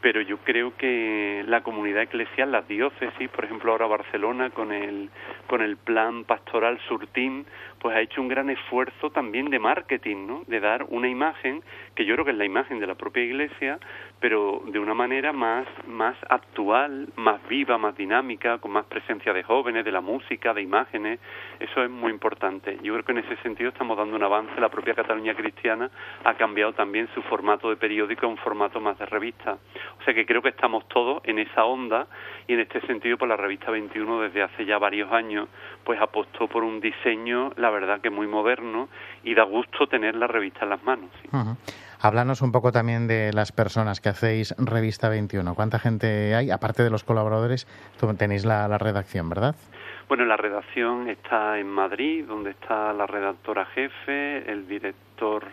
Pero 0.02 0.20
yo 0.20 0.40
creo 0.40 0.76
que 0.76 1.46
la 1.48 1.64
comunidad 1.64 2.04
eclesial, 2.04 2.52
las 2.52 2.68
diócesis, 2.68 3.30
por 3.30 3.46
ejemplo 3.46 3.72
ahora 3.72 3.88
Barcelona 3.88 4.50
con 4.50 4.74
el 4.74 5.10
con 5.48 5.62
el 5.62 5.78
plan 5.78 6.26
pastoral 6.26 6.78
Surtín, 6.90 7.46
pues 7.80 7.96
ha 7.96 8.02
hecho 8.02 8.22
un 8.22 8.28
gran 8.28 8.50
esfuerzo 8.50 9.12
también 9.12 9.50
de 9.50 9.60
marketing, 9.60 10.28
¿no? 10.28 10.44
De 10.48 10.60
dar 10.60 10.84
una 10.90 11.08
imagen 11.08 11.64
que 11.96 12.04
yo 12.04 12.16
creo 12.16 12.26
que 12.26 12.32
es 12.32 12.38
la 12.38 12.46
imagen 12.46 12.82
de 12.82 12.88
la 12.88 12.96
propia 12.96 13.24
Iglesia, 13.24 13.80
pero 14.24 14.62
de 14.68 14.80
una 14.80 14.94
manera 14.94 15.34
más 15.34 15.68
más 15.86 16.16
actual, 16.30 17.10
más 17.18 17.46
viva, 17.50 17.78
más 17.78 17.94
dinámica, 17.98 18.58
con 18.60 18.72
más 18.72 18.86
presencia 18.86 19.34
de 19.34 19.44
jóvenes, 19.44 19.84
de 19.84 19.92
la 19.92 20.00
música, 20.00 20.54
de 20.54 20.62
imágenes. 20.62 21.20
Eso 21.60 21.84
es 21.84 21.90
muy 21.90 22.10
importante. 22.10 22.80
Yo 22.82 22.94
creo 22.94 23.04
que 23.04 23.12
en 23.12 23.18
ese 23.18 23.36
sentido 23.44 23.72
estamos 23.72 23.98
dando 23.98 24.16
un 24.16 24.24
avance. 24.24 24.58
La 24.62 24.70
propia 24.70 24.94
Cataluña 24.94 25.36
Cristiana 25.36 25.92
ha 26.24 26.36
cambiado 26.36 26.72
también 26.72 27.10
su 27.14 27.22
formato 27.24 27.70
de 27.70 27.76
periódico 27.76 28.26
a 28.26 28.30
un 28.30 28.38
formato 28.38 28.80
más 28.80 28.98
de 28.98 29.06
revista. 29.08 29.58
O 30.00 30.04
sea 30.06 30.14
que 30.14 30.26
creo 30.26 30.42
que 30.42 30.50
estamos 30.50 30.88
todos 30.88 31.22
en 31.26 31.40
esa 31.40 31.66
onda 31.66 32.08
y 32.48 32.54
en 32.54 32.62
este 32.62 32.80
sentido, 32.88 33.18
pues 33.18 33.28
la 33.28 33.36
revista 33.36 33.72
21 33.72 34.22
desde 34.22 34.42
hace 34.42 34.64
ya 34.64 34.78
varios 34.78 35.12
años, 35.12 35.50
pues 35.84 36.00
apostó 36.00 36.48
por 36.48 36.64
un 36.64 36.80
diseño, 36.80 37.52
la 37.58 37.70
verdad 37.72 38.00
que 38.00 38.10
muy 38.10 38.28
moderno 38.28 38.88
y 39.26 39.34
da 39.36 39.44
gusto 39.44 39.88
tener 39.88 40.16
la 40.16 40.28
revista 40.28 40.62
en 40.64 40.70
las 40.70 40.84
manos. 40.84 41.10
Háblanos 42.04 42.42
un 42.42 42.52
poco 42.52 42.74
también 42.74 43.08
de 43.08 43.32
las 43.32 43.54
personas 43.54 44.02
que 44.02 44.10
hacéis 44.10 44.54
Revista 44.58 45.08
21. 45.08 45.56
¿Cuánta 45.56 45.80
gente 45.80 46.36
hay? 46.36 46.52
Aparte 46.52 46.84
de 46.84 46.90
los 46.90 47.06
colaboradores, 47.06 47.66
tenéis 48.18 48.44
la, 48.44 48.68
la 48.68 48.78
redacción, 48.78 49.30
¿verdad? 49.30 49.56
Bueno, 50.10 50.26
la 50.26 50.36
redacción 50.36 51.08
está 51.08 51.58
en 51.60 51.70
Madrid, 51.70 52.26
donde 52.28 52.50
está 52.50 52.92
la 52.92 53.08
redactora 53.08 53.66
jefe, 53.68 54.52
el 54.52 54.68
director 54.68 55.46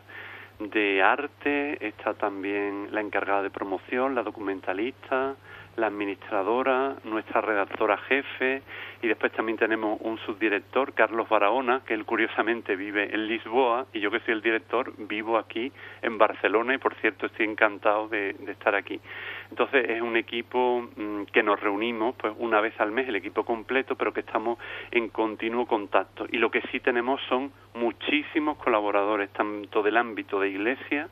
de 0.59 1.01
arte, 1.05 1.87
está 1.87 2.15
también 2.15 2.89
la 2.91 3.01
encargada 3.01 3.43
de 3.43 3.51
promoción, 3.51 4.17
la 4.17 4.25
documentalista, 4.25 5.37
la 5.81 5.87
administradora, 5.87 6.97
nuestra 7.05 7.41
redactora 7.41 7.97
jefe 7.97 8.63
y 9.03 9.09
después 9.09 9.33
también 9.33 9.57
tenemos 9.57 9.99
un 10.03 10.19
subdirector, 10.19 10.93
Carlos 10.93 11.29
Barahona, 11.29 11.81
que 11.87 11.95
él 11.95 12.05
curiosamente 12.05 12.77
vive 12.77 13.15
en 13.15 13.27
Lisboa 13.27 13.87
y 13.93 14.01
yo 14.01 14.11
que 14.11 14.21
soy 14.21 14.35
el 14.35 14.43
director 14.43 14.93
vivo 14.99 15.39
aquí 15.39 15.73
en 16.03 16.19
Barcelona 16.19 16.75
y 16.75 16.79
por 16.79 16.95
cierto 16.97 17.27
estoy 17.27 17.47
encantado 17.47 18.09
de, 18.09 18.37
estar 18.49 18.75
aquí. 18.75 19.01
Entonces 19.49 19.89
es 19.89 20.03
un 20.03 20.17
equipo 20.17 20.89
mm, 20.95 21.25
que 21.33 21.43
nos 21.43 21.59
reunimos 21.59 22.15
pues 22.17 22.35
una 22.39 22.61
vez 22.61 22.79
al 22.79 22.93
mes, 22.93 23.09
el 23.09 23.17
equipo 23.17 23.45
completo, 23.45 23.97
pero 23.97 24.13
que 24.13 24.21
estamos 24.21 24.59
en 24.91 25.09
continuo 25.09 25.67
contacto 25.67 26.27
y 26.31 26.37
lo 26.37 26.51
que 26.51 26.61
sí 26.71 26.81
tenemos 26.81 27.21
son 27.29 27.53
muchísimos 27.75 28.59
colaboradores, 28.59 29.31
tanto 29.31 29.83
del 29.83 29.97
ámbito 29.97 30.41
de 30.41 30.51
iglesia 30.51 31.09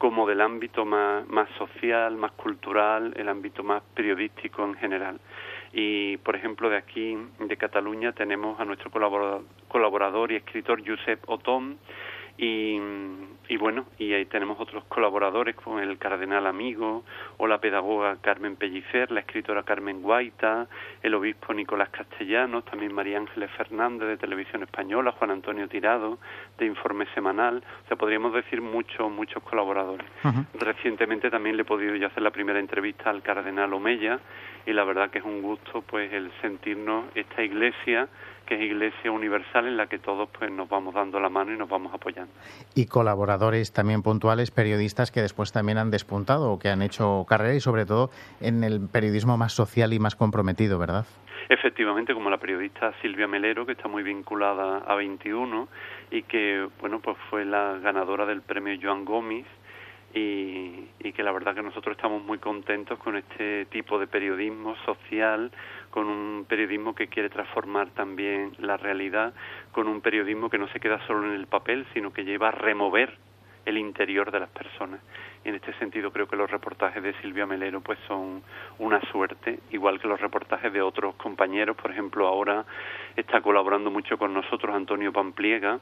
como 0.00 0.26
del 0.26 0.40
ámbito 0.40 0.86
más, 0.86 1.26
social, 1.58 2.16
más 2.16 2.32
cultural, 2.32 3.12
el 3.18 3.28
ámbito 3.28 3.62
más 3.62 3.82
periodístico 3.94 4.64
en 4.64 4.74
general. 4.76 5.20
Y, 5.74 6.16
por 6.16 6.34
ejemplo, 6.34 6.70
de 6.70 6.78
aquí, 6.78 7.18
de 7.38 7.56
Cataluña, 7.58 8.12
tenemos 8.12 8.58
a 8.58 8.64
nuestro 8.64 8.90
colaborador, 8.90 9.42
colaborador 9.68 10.32
y 10.32 10.36
escritor 10.36 10.82
Josep 10.88 11.20
Otón, 11.28 11.76
y, 12.42 12.80
y, 13.50 13.56
bueno, 13.58 13.84
y 13.98 14.14
ahí 14.14 14.24
tenemos 14.24 14.58
otros 14.58 14.84
colaboradores 14.84 15.54
como 15.56 15.78
el 15.78 15.98
cardenal 15.98 16.46
amigo 16.46 17.04
o 17.36 17.46
la 17.46 17.60
pedagoga 17.60 18.16
Carmen 18.22 18.56
Pellicer, 18.56 19.10
la 19.10 19.20
escritora 19.20 19.62
Carmen 19.62 20.00
Guaita, 20.00 20.66
el 21.02 21.14
obispo 21.14 21.52
Nicolás 21.52 21.90
Castellanos, 21.90 22.64
también 22.64 22.94
María 22.94 23.18
Ángeles 23.18 23.50
Fernández 23.58 24.08
de 24.08 24.16
Televisión 24.16 24.62
Española, 24.62 25.12
Juan 25.12 25.32
Antonio 25.32 25.68
Tirado 25.68 26.18
de 26.56 26.64
Informe 26.64 27.04
Semanal, 27.14 27.62
o 27.84 27.88
sea, 27.88 27.98
podríamos 27.98 28.32
decir 28.32 28.62
muchos, 28.62 29.10
muchos 29.10 29.42
colaboradores. 29.42 30.06
Recientemente 30.54 31.28
también 31.28 31.58
le 31.58 31.62
he 31.62 31.66
podido 31.66 31.94
ya 31.96 32.06
hacer 32.06 32.22
la 32.22 32.30
primera 32.30 32.58
entrevista 32.58 33.10
al 33.10 33.20
cardenal 33.20 33.74
Omeya 33.74 34.18
y 34.66 34.72
la 34.72 34.84
verdad 34.84 35.10
que 35.10 35.18
es 35.18 35.24
un 35.24 35.42
gusto 35.42 35.82
pues 35.82 36.12
el 36.12 36.30
sentirnos 36.40 37.04
esta 37.14 37.42
iglesia 37.42 38.08
que 38.50 38.56
es 38.56 38.62
Iglesia 38.62 39.12
Universal 39.12 39.68
en 39.68 39.76
la 39.76 39.86
que 39.86 40.00
todos 40.00 40.28
pues 40.36 40.50
nos 40.50 40.68
vamos 40.68 40.92
dando 40.92 41.20
la 41.20 41.28
mano 41.28 41.52
y 41.52 41.56
nos 41.56 41.68
vamos 41.68 41.94
apoyando. 41.94 42.32
Y 42.74 42.86
colaboradores 42.86 43.72
también 43.72 44.02
puntuales, 44.02 44.50
periodistas 44.50 45.12
que 45.12 45.22
después 45.22 45.52
también 45.52 45.78
han 45.78 45.92
despuntado 45.92 46.50
o 46.50 46.58
que 46.58 46.68
han 46.68 46.82
hecho 46.82 47.24
carrera 47.28 47.54
y 47.54 47.60
sobre 47.60 47.86
todo 47.86 48.10
en 48.40 48.64
el 48.64 48.88
periodismo 48.88 49.36
más 49.36 49.52
social 49.52 49.92
y 49.92 50.00
más 50.00 50.16
comprometido, 50.16 50.80
¿verdad? 50.80 51.06
Efectivamente, 51.48 52.12
como 52.12 52.28
la 52.28 52.38
periodista 52.38 52.92
Silvia 53.00 53.28
Melero, 53.28 53.66
que 53.66 53.72
está 53.72 53.86
muy 53.86 54.02
vinculada 54.02 54.78
a 54.78 54.94
21 54.96 55.68
y 56.10 56.22
que, 56.22 56.68
bueno, 56.80 56.98
pues 56.98 57.16
fue 57.28 57.44
la 57.44 57.78
ganadora 57.78 58.26
del 58.26 58.42
premio 58.42 58.76
Joan 58.82 59.04
Gómez 59.04 59.46
y, 60.12 60.88
y, 60.98 61.12
que 61.12 61.22
la 61.22 61.32
verdad 61.32 61.54
que 61.54 61.62
nosotros 61.62 61.96
estamos 61.96 62.22
muy 62.22 62.38
contentos 62.38 62.98
con 62.98 63.16
este 63.16 63.66
tipo 63.66 63.98
de 63.98 64.06
periodismo 64.06 64.74
social, 64.84 65.52
con 65.90 66.06
un 66.06 66.46
periodismo 66.48 66.94
que 66.94 67.08
quiere 67.08 67.28
transformar 67.28 67.90
también 67.90 68.52
la 68.58 68.76
realidad, 68.76 69.32
con 69.72 69.86
un 69.86 70.00
periodismo 70.00 70.50
que 70.50 70.58
no 70.58 70.68
se 70.68 70.80
queda 70.80 71.04
solo 71.06 71.26
en 71.26 71.34
el 71.34 71.46
papel, 71.46 71.86
sino 71.94 72.12
que 72.12 72.24
lleva 72.24 72.48
a 72.48 72.52
remover 72.52 73.18
el 73.64 73.78
interior 73.78 74.30
de 74.30 74.40
las 74.40 74.50
personas. 74.50 75.00
Y 75.44 75.48
en 75.48 75.54
este 75.54 75.72
sentido 75.74 76.10
creo 76.12 76.28
que 76.28 76.36
los 76.36 76.50
reportajes 76.50 77.02
de 77.02 77.14
Silvia 77.20 77.46
Melero 77.46 77.80
pues 77.80 77.98
son 78.06 78.42
una 78.78 79.00
suerte, 79.10 79.60
igual 79.70 80.00
que 80.00 80.08
los 80.08 80.20
reportajes 80.20 80.72
de 80.72 80.82
otros 80.82 81.14
compañeros, 81.16 81.76
por 81.76 81.90
ejemplo, 81.90 82.26
ahora 82.26 82.64
está 83.16 83.40
colaborando 83.40 83.90
mucho 83.90 84.18
con 84.18 84.34
nosotros 84.34 84.74
Antonio 84.74 85.12
Pampliega, 85.12 85.78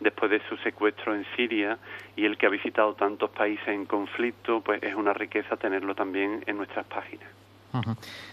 después 0.00 0.30
de 0.30 0.40
su 0.48 0.56
secuestro 0.58 1.14
en 1.14 1.24
Siria 1.36 1.78
y 2.16 2.24
el 2.24 2.36
que 2.36 2.46
ha 2.46 2.50
visitado 2.50 2.94
tantos 2.94 3.30
países 3.30 3.68
en 3.68 3.86
conflicto, 3.86 4.60
pues 4.60 4.82
es 4.82 4.94
una 4.94 5.12
riqueza 5.12 5.56
tenerlo 5.56 5.94
también 5.94 6.42
en 6.46 6.56
nuestras 6.56 6.86
páginas. 6.86 7.28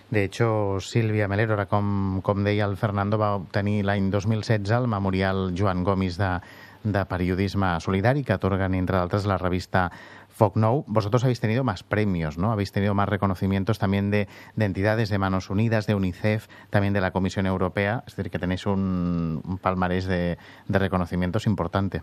De 0.09 0.23
hecho, 0.23 0.79
Sílvia 0.79 1.27
Melero, 1.27 1.55
ara 1.57 1.65
com, 1.67 2.21
com 2.23 2.43
deia 2.45 2.67
el 2.69 2.77
Fernando, 2.79 3.17
va 3.19 3.33
obtenir 3.35 3.81
l'any 3.83 4.07
2016 4.13 4.71
el 4.77 4.87
memorial 4.87 5.51
Joan 5.57 5.83
Gomis 5.83 6.15
de, 6.21 6.37
de 6.83 7.03
periodisme 7.09 7.73
solidari 7.83 8.23
que 8.23 8.37
otorgan, 8.37 8.75
entre 8.77 8.99
d'altres, 8.99 9.25
la 9.25 9.39
revista 9.41 9.89
Foc 10.33 10.57
Nou. 10.57 10.83
Vosotros 10.87 11.23
habéis 11.23 11.39
tenido 11.39 11.63
más 11.63 11.83
premios, 11.83 12.37
¿no? 12.37 12.51
Habéis 12.51 12.71
tenido 12.71 12.93
más 12.93 13.07
reconocimientos 13.07 13.79
también 13.79 14.11
de, 14.11 14.27
de 14.55 14.65
entidades 14.65 15.09
de 15.09 15.19
Manos 15.19 15.49
Unidas, 15.49 15.87
de 15.87 15.95
UNICEF, 15.95 16.47
también 16.69 16.93
de 16.93 17.01
la 17.01 17.11
Comisión 17.11 17.45
Europea. 17.45 18.03
Es 18.07 18.15
decir, 18.15 18.31
que 18.31 18.39
tenéis 18.39 18.65
un, 18.65 19.41
un 19.45 19.57
palmarés 19.59 20.07
de, 20.07 20.37
de 20.67 20.79
reconocimientos 20.79 21.45
importante. 21.45 22.01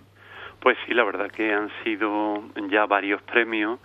Pues 0.60 0.76
sí, 0.86 0.94
la 0.94 1.04
verdad 1.04 1.30
que 1.30 1.52
han 1.52 1.70
sido 1.84 2.42
ya 2.70 2.86
varios 2.86 3.22
premios 3.22 3.80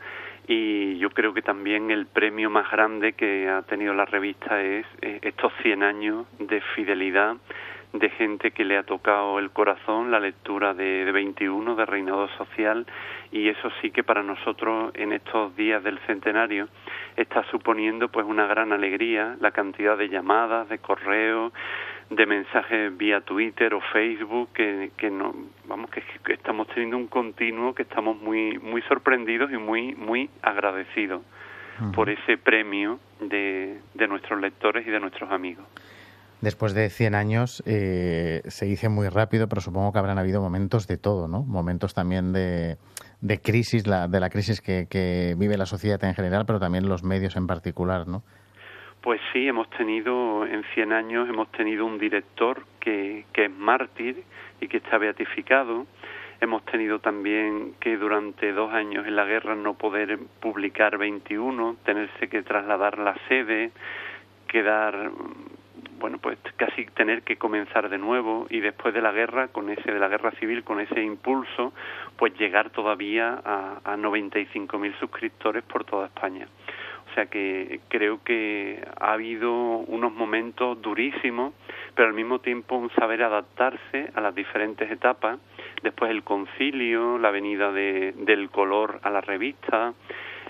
y 0.48 0.98
yo 1.00 1.10
creo 1.10 1.34
que 1.34 1.42
también 1.42 1.90
el 1.90 2.06
premio 2.06 2.50
más 2.50 2.70
grande 2.70 3.14
que 3.14 3.50
ha 3.50 3.64
tenido 3.64 3.94
la 3.94 4.06
revista 4.06 4.62
es 4.62 4.86
eh, 5.02 5.20
estos 5.24 5.52
100 5.64 5.84
años 5.84 6.28
de 6.40 6.62
fidelidad 6.76 7.38
de 8.00 8.10
gente 8.10 8.52
que 8.52 8.66
le 8.66 8.78
ha 8.78 8.84
tocado 8.84 9.40
el 9.40 9.52
corazón 9.52 10.12
la 10.12 10.20
lectura 10.20 10.74
de, 10.74 11.06
de 11.06 11.12
21 11.12 11.76
de 11.76 11.86
Reinado 11.86 12.28
Social 12.38 12.86
y 13.32 13.48
eso 13.48 13.70
sí 13.82 13.92
que 13.92 14.04
para 14.04 14.22
nosotros 14.22 14.92
en 14.96 15.14
estos 15.14 15.56
días 15.56 15.84
del 15.84 16.00
centenario 16.00 16.68
está 17.16 17.44
suponiendo 17.52 18.10
pues 18.10 18.26
una 18.26 18.48
gran 18.48 18.74
alegría 18.74 19.38
la 19.40 19.52
cantidad 19.52 19.98
de 19.98 20.10
llamadas, 20.10 20.68
de 20.68 20.80
correos, 20.80 21.54
de 22.10 22.26
mensajes 22.26 22.96
vía 22.98 23.22
Twitter 23.22 23.74
o 23.74 23.82
Facebook 23.82 24.50
que, 24.54 24.92
que 24.98 25.10
no 25.10 25.34
vamos 25.66 25.90
que, 25.90 26.04
estamos 26.34 26.68
teniendo 26.68 26.98
un 26.98 27.08
continuo 27.08 27.74
que 27.74 27.84
estamos 27.84 28.18
muy 28.22 28.60
muy 28.60 28.82
sorprendidos 28.84 29.52
y 29.52 29.58
muy 29.58 29.96
muy 29.96 30.30
agradecidos 30.42 31.22
por 31.94 32.10
ese 32.10 32.38
premio 32.38 33.00
de, 33.20 33.82
de 33.94 34.08
nuestros 34.08 34.40
lectores 34.40 34.88
y 34.88 34.92
de 34.92 35.00
nuestros 35.02 35.30
amigos. 35.30 35.66
Después 36.42 36.74
de 36.74 36.90
100 36.90 37.16
años 37.16 37.64
eh, 37.66 38.42
se 38.46 38.66
dice 38.66 38.90
muy 38.90 39.08
rápido, 39.10 39.48
pero 39.48 39.62
supongo 39.62 39.92
que 39.92 40.00
habrán 40.00 40.20
habido 40.20 40.42
momentos 40.42 40.88
de 40.88 40.98
todo, 40.98 41.28
¿no? 41.28 41.44
Momentos 41.44 41.94
también 41.94 42.34
de, 42.34 42.78
de 43.22 43.40
crisis, 43.40 43.88
la, 43.88 44.08
de 44.08 44.20
la 44.20 44.30
crisis 44.30 44.62
que, 44.62 44.88
que 44.90 45.36
vive 45.38 45.58
la 45.58 45.66
sociedad 45.66 46.04
en 46.04 46.14
general, 46.14 46.46
pero 46.46 46.60
también 46.60 46.88
los 46.88 47.04
medios 47.04 47.36
en 47.36 47.48
particular, 47.48 48.08
¿no? 48.08 48.22
Pues 49.02 49.22
sí, 49.32 49.48
hemos 49.48 49.70
tenido, 49.70 50.46
en 50.48 50.64
100 50.74 50.92
años, 50.92 51.30
hemos 51.30 51.52
tenido 51.52 51.86
un 51.86 52.00
director 52.00 52.66
que, 52.80 53.26
que 53.34 53.46
es 53.46 53.52
mártir 53.52 54.24
y 54.60 54.68
que 54.68 54.78
está 54.78 54.98
beatificado. 54.98 55.86
Hemos 56.42 56.66
tenido 56.66 57.00
también 57.00 57.76
que 57.80 57.98
durante 57.98 58.52
dos 58.52 58.74
años 58.74 59.06
en 59.08 59.16
la 59.16 59.26
guerra 59.26 59.56
no 59.56 59.76
poder 59.76 60.18
publicar 60.42 60.98
21, 60.98 61.78
tenerse 61.86 62.28
que 62.28 62.42
trasladar 62.42 62.98
la 62.98 63.16
sede, 63.28 63.72
quedar 64.48 65.12
bueno, 66.00 66.18
pues 66.20 66.38
casi 66.58 66.86
tener 66.86 67.24
que 67.24 67.38
comenzar 67.38 67.90
de 67.90 67.98
nuevo 67.98 68.48
y 68.50 68.60
después 68.60 68.94
de 68.94 69.02
la 69.02 69.12
guerra, 69.12 69.50
con 69.50 69.70
ese 69.70 69.92
de 69.92 70.00
la 70.00 70.08
guerra 70.08 70.32
civil, 70.32 70.64
con 70.64 70.80
ese 70.80 71.02
impulso, 71.02 71.74
pues 72.18 72.38
llegar 72.38 72.70
todavía 72.70 73.42
a, 73.44 73.80
a 73.84 73.98
95.000 73.98 75.00
suscriptores 75.00 75.64
por 75.64 75.84
toda 75.86 76.08
España. 76.08 76.48
O 77.10 77.14
sea 77.16 77.28
que 77.28 77.80
creo 77.88 78.22
que 78.24 78.84
ha 79.00 79.14
habido 79.14 79.54
unos 79.54 80.12
momentos 80.12 80.82
durísimos, 80.82 81.54
pero 81.96 82.10
al 82.10 82.14
mismo 82.14 82.40
tiempo 82.40 82.76
un 82.76 82.90
saber 82.92 83.24
adaptarse 83.24 84.12
a 84.14 84.20
las 84.20 84.36
diferentes 84.36 84.92
etapas. 84.92 85.40
Después 85.82 86.12
el 86.12 86.24
concilio, 86.24 87.18
la 87.18 87.32
venida 87.32 87.72
de, 87.72 88.14
del 88.18 88.50
color 88.50 89.00
a 89.04 89.10
la 89.12 89.22
revista, 89.22 89.94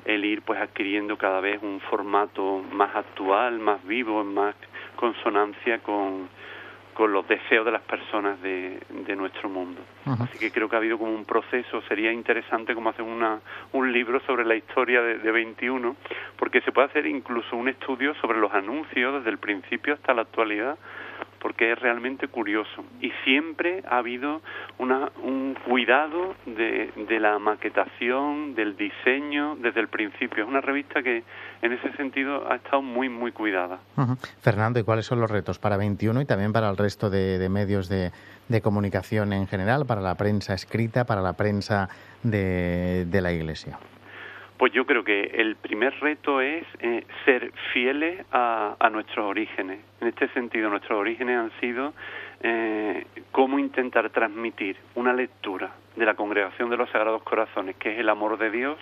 el 0.06 0.26
ir 0.26 0.42
pues 0.42 0.60
adquiriendo 0.60 1.18
cada 1.18 1.40
vez 1.40 1.62
un 1.62 1.80
formato 1.82 2.64
más 2.72 2.96
actual, 2.96 3.60
más 3.60 3.86
vivo, 3.86 4.24
más 4.24 4.56
consonancia 4.96 5.80
con, 5.80 6.30
con 6.96 7.12
los 7.12 7.28
deseos 7.28 7.66
de 7.66 7.72
las 7.72 7.82
personas 7.82 8.42
de, 8.42 8.80
de 8.90 9.16
nuestro 9.16 9.50
mundo. 9.50 9.82
Así 10.06 10.40
que 10.40 10.52
creo 10.52 10.70
que 10.70 10.76
ha 10.76 10.80
habido 10.80 10.98
como 10.98 11.14
un 11.14 11.26
proceso, 11.26 11.82
sería 11.90 12.12
interesante 12.12 12.74
como 12.74 12.90
hacer 12.90 13.04
una, 13.04 13.40
un 13.74 13.92
libro 13.92 14.20
sobre 14.22 14.46
la 14.46 14.56
historia 14.56 15.02
de, 15.02 15.20
de 15.20 15.32
21, 15.32 15.96
porque 16.38 16.62
se 16.62 16.72
puede 16.72 16.88
hacer 16.88 17.06
incluso 17.06 17.56
un 17.58 17.68
estudio 17.68 18.16
sobre 18.16 18.40
los 18.40 18.54
anuncios 18.54 19.16
desde 19.16 19.30
el 19.30 19.38
principio 19.38 19.94
hasta 19.94 20.14
la 20.14 20.22
actualidad, 20.22 20.78
porque 21.46 21.74
es 21.74 21.78
realmente 21.78 22.28
curioso. 22.28 22.84
Y 23.02 23.12
siempre 23.24 23.84
ha 23.88 24.00
habido 24.00 24.42
una, 24.80 25.12
un 25.22 25.56
cuidado 25.68 26.34
de, 26.48 26.92
de, 27.08 27.20
la 27.20 27.38
maquetación, 27.38 28.56
del 28.56 28.76
diseño 28.76 29.56
desde 29.58 29.80
el 29.80 29.88
principio. 29.88 30.42
Es 30.42 30.50
una 30.50 30.62
revista 30.62 31.04
que 31.04 31.24
en 31.62 31.72
ese 31.72 31.96
sentido 31.98 32.52
ha 32.52 32.56
estado 32.56 32.82
muy, 32.82 33.10
muy 33.10 33.32
cuidada. 33.32 33.78
Fernando, 34.42 34.80
¿y 34.80 34.84
cuáles 34.84 35.06
son 35.06 35.20
los 35.20 35.30
retos 35.30 35.60
para 35.60 35.78
21 35.78 36.20
y 36.22 36.26
también 36.26 36.52
para 36.52 36.68
el 36.68 36.78
resto 36.78 37.12
de, 37.12 37.38
de 37.38 37.48
medios 37.48 37.90
de, 37.90 38.12
de, 38.48 38.62
comunicación 38.62 39.32
en 39.32 39.46
general, 39.46 39.86
para 39.86 40.02
la 40.02 40.16
prensa 40.16 40.56
escrita, 40.56 41.06
para 41.06 41.22
la 41.22 41.34
prensa 41.34 41.90
de, 42.24 43.06
de 43.06 43.22
la 43.22 43.32
Iglesia? 43.32 43.78
Pues 44.58 44.72
yo 44.72 44.86
creo 44.86 45.04
que 45.04 45.24
el 45.34 45.58
primer 45.58 46.00
reto 46.00 46.40
es 46.40 46.64
eh, 46.80 47.04
ser 47.26 47.52
fieles 47.74 48.26
a, 48.32 48.90
nuestros 48.92 49.26
orígenes. 49.26 49.80
En 50.00 50.08
este 50.08 50.30
sentido, 50.30 50.70
nuestros 50.70 50.98
orígenes 50.98 51.38
han 51.38 51.52
sido 51.60 51.94
eh, 52.42 53.06
cómo 53.32 53.60
intentar 53.60 54.10
transmitir 54.12 54.78
una 54.96 55.14
lectura 55.14 55.74
de 55.98 56.06
la 56.06 56.14
congregación 56.14 56.70
de 56.70 56.78
los 56.78 56.90
Sagrados 56.90 57.24
Corazones, 57.24 57.76
que 57.76 57.94
es 57.94 58.00
el 58.00 58.08
amor 58.08 58.38
de 58.38 58.50
Dios, 58.50 58.78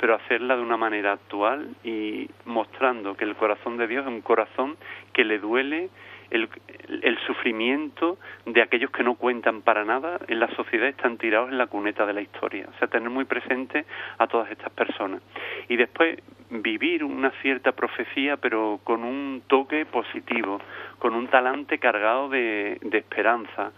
pero 0.00 0.16
hacerla 0.16 0.56
de 0.56 0.62
una 0.62 0.76
manera 0.76 1.12
actual 1.12 1.68
y 1.84 2.28
mostrando 2.44 3.16
que 3.16 3.24
el 3.24 3.36
corazón 3.36 3.76
de 3.76 3.86
Dios 3.86 4.04
es 4.04 4.08
un 4.08 4.22
corazón 4.22 4.76
que 5.12 5.24
le 5.24 5.38
duele 5.38 5.90
el, 6.32 7.18
sufrimiento 7.26 8.18
de 8.46 8.62
aquellos 8.62 8.90
que 8.90 9.02
no 9.02 9.14
cuentan 9.14 9.62
para 9.62 9.84
nada 9.84 10.18
en 10.28 10.40
la 10.40 10.48
sociedad 10.56 10.88
están 10.88 11.18
tirados 11.18 11.50
en 11.50 11.58
la 11.58 11.66
cuneta 11.66 12.06
de 12.06 12.14
la 12.14 12.22
historia. 12.22 12.66
O 12.74 12.78
sea, 12.78 12.88
tener 12.88 13.10
muy 13.10 13.24
presente 13.24 13.84
a 14.18 14.26
todas 14.26 14.50
estas 14.50 14.72
personas. 14.72 15.22
Y 15.68 15.76
después 15.76 16.18
vivir 16.50 17.04
una 17.04 17.30
cierta 17.42 17.72
profecía, 17.72 18.36
pero 18.38 18.80
con 18.82 19.04
un 19.04 19.42
toque 19.46 19.84
positivo, 19.86 20.60
con 20.98 21.14
un 21.14 21.28
talante 21.28 21.78
cargado 21.78 22.28
de, 22.28 22.78
de 22.80 22.98
esperanza 22.98 23.72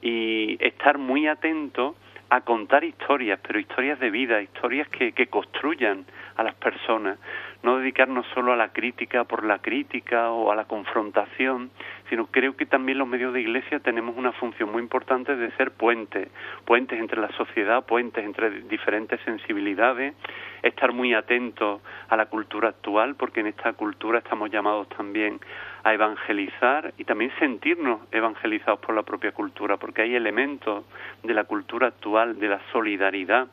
y 0.00 0.56
estar 0.64 0.98
muy 0.98 1.26
atento 1.26 1.96
a 2.28 2.40
contar 2.40 2.84
historias, 2.84 3.38
pero 3.46 3.58
historias 3.58 4.00
de 4.00 4.10
vida, 4.10 4.42
historias 4.42 4.88
que, 4.88 5.12
que 5.12 5.26
construyan 5.28 6.04
a 6.36 6.42
las 6.42 6.54
personas, 6.54 7.18
no 7.62 7.78
dedicarnos 7.78 8.26
solo 8.34 8.52
a 8.52 8.56
la 8.56 8.72
crítica 8.72 9.24
por 9.24 9.44
la 9.44 9.58
crítica 9.58 10.30
o 10.30 10.52
a 10.52 10.54
la 10.54 10.66
confrontación, 10.66 11.70
sino 12.08 12.26
creo 12.26 12.56
que 12.56 12.66
también 12.66 12.98
los 12.98 13.08
medios 13.08 13.32
de 13.32 13.40
iglesia 13.40 13.80
tenemos 13.80 14.16
una 14.16 14.32
función 14.32 14.70
muy 14.70 14.82
importante 14.82 15.34
de 15.34 15.50
ser 15.52 15.72
puentes, 15.72 16.28
puentes 16.64 16.98
entre 16.98 17.20
la 17.20 17.28
sociedad, 17.32 17.84
puentes 17.84 18.24
entre 18.24 18.50
diferentes 18.62 19.20
sensibilidades, 19.22 20.14
estar 20.62 20.92
muy 20.92 21.14
atentos 21.14 21.80
a 22.08 22.16
la 22.16 22.26
cultura 22.26 22.68
actual, 22.68 23.14
porque 23.16 23.40
en 23.40 23.48
esta 23.48 23.72
cultura 23.72 24.18
estamos 24.18 24.50
llamados 24.50 24.88
también 24.90 25.40
a 25.84 25.94
evangelizar 25.94 26.92
y 26.98 27.04
también 27.04 27.30
sentirnos 27.38 28.00
evangelizados 28.12 28.80
por 28.80 28.94
la 28.94 29.02
propia 29.02 29.32
cultura, 29.32 29.76
porque 29.76 30.02
hay 30.02 30.14
elementos 30.14 30.84
de 31.22 31.34
la 31.34 31.44
cultura 31.44 31.88
actual, 31.88 32.38
de 32.38 32.48
la 32.48 32.60
solidaridad, 32.72 33.48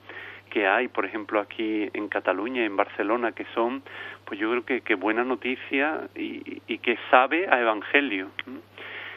que 0.54 0.68
hay, 0.68 0.88
por 0.88 1.04
ejemplo, 1.04 1.40
aquí 1.40 1.90
en 1.94 2.08
Cataluña 2.10 2.62
y 2.62 2.66
en 2.66 2.78
Barcelona, 2.78 3.32
que 3.32 3.44
son, 3.56 3.82
pues 4.24 4.40
yo 4.40 4.52
creo 4.52 4.64
que, 4.64 4.82
que 4.82 4.94
buena 4.94 5.24
noticia 5.24 6.02
y, 6.14 6.62
y, 6.68 6.78
que 6.78 6.96
sabe 7.10 7.48
a 7.50 7.60
evangelio. 7.60 8.30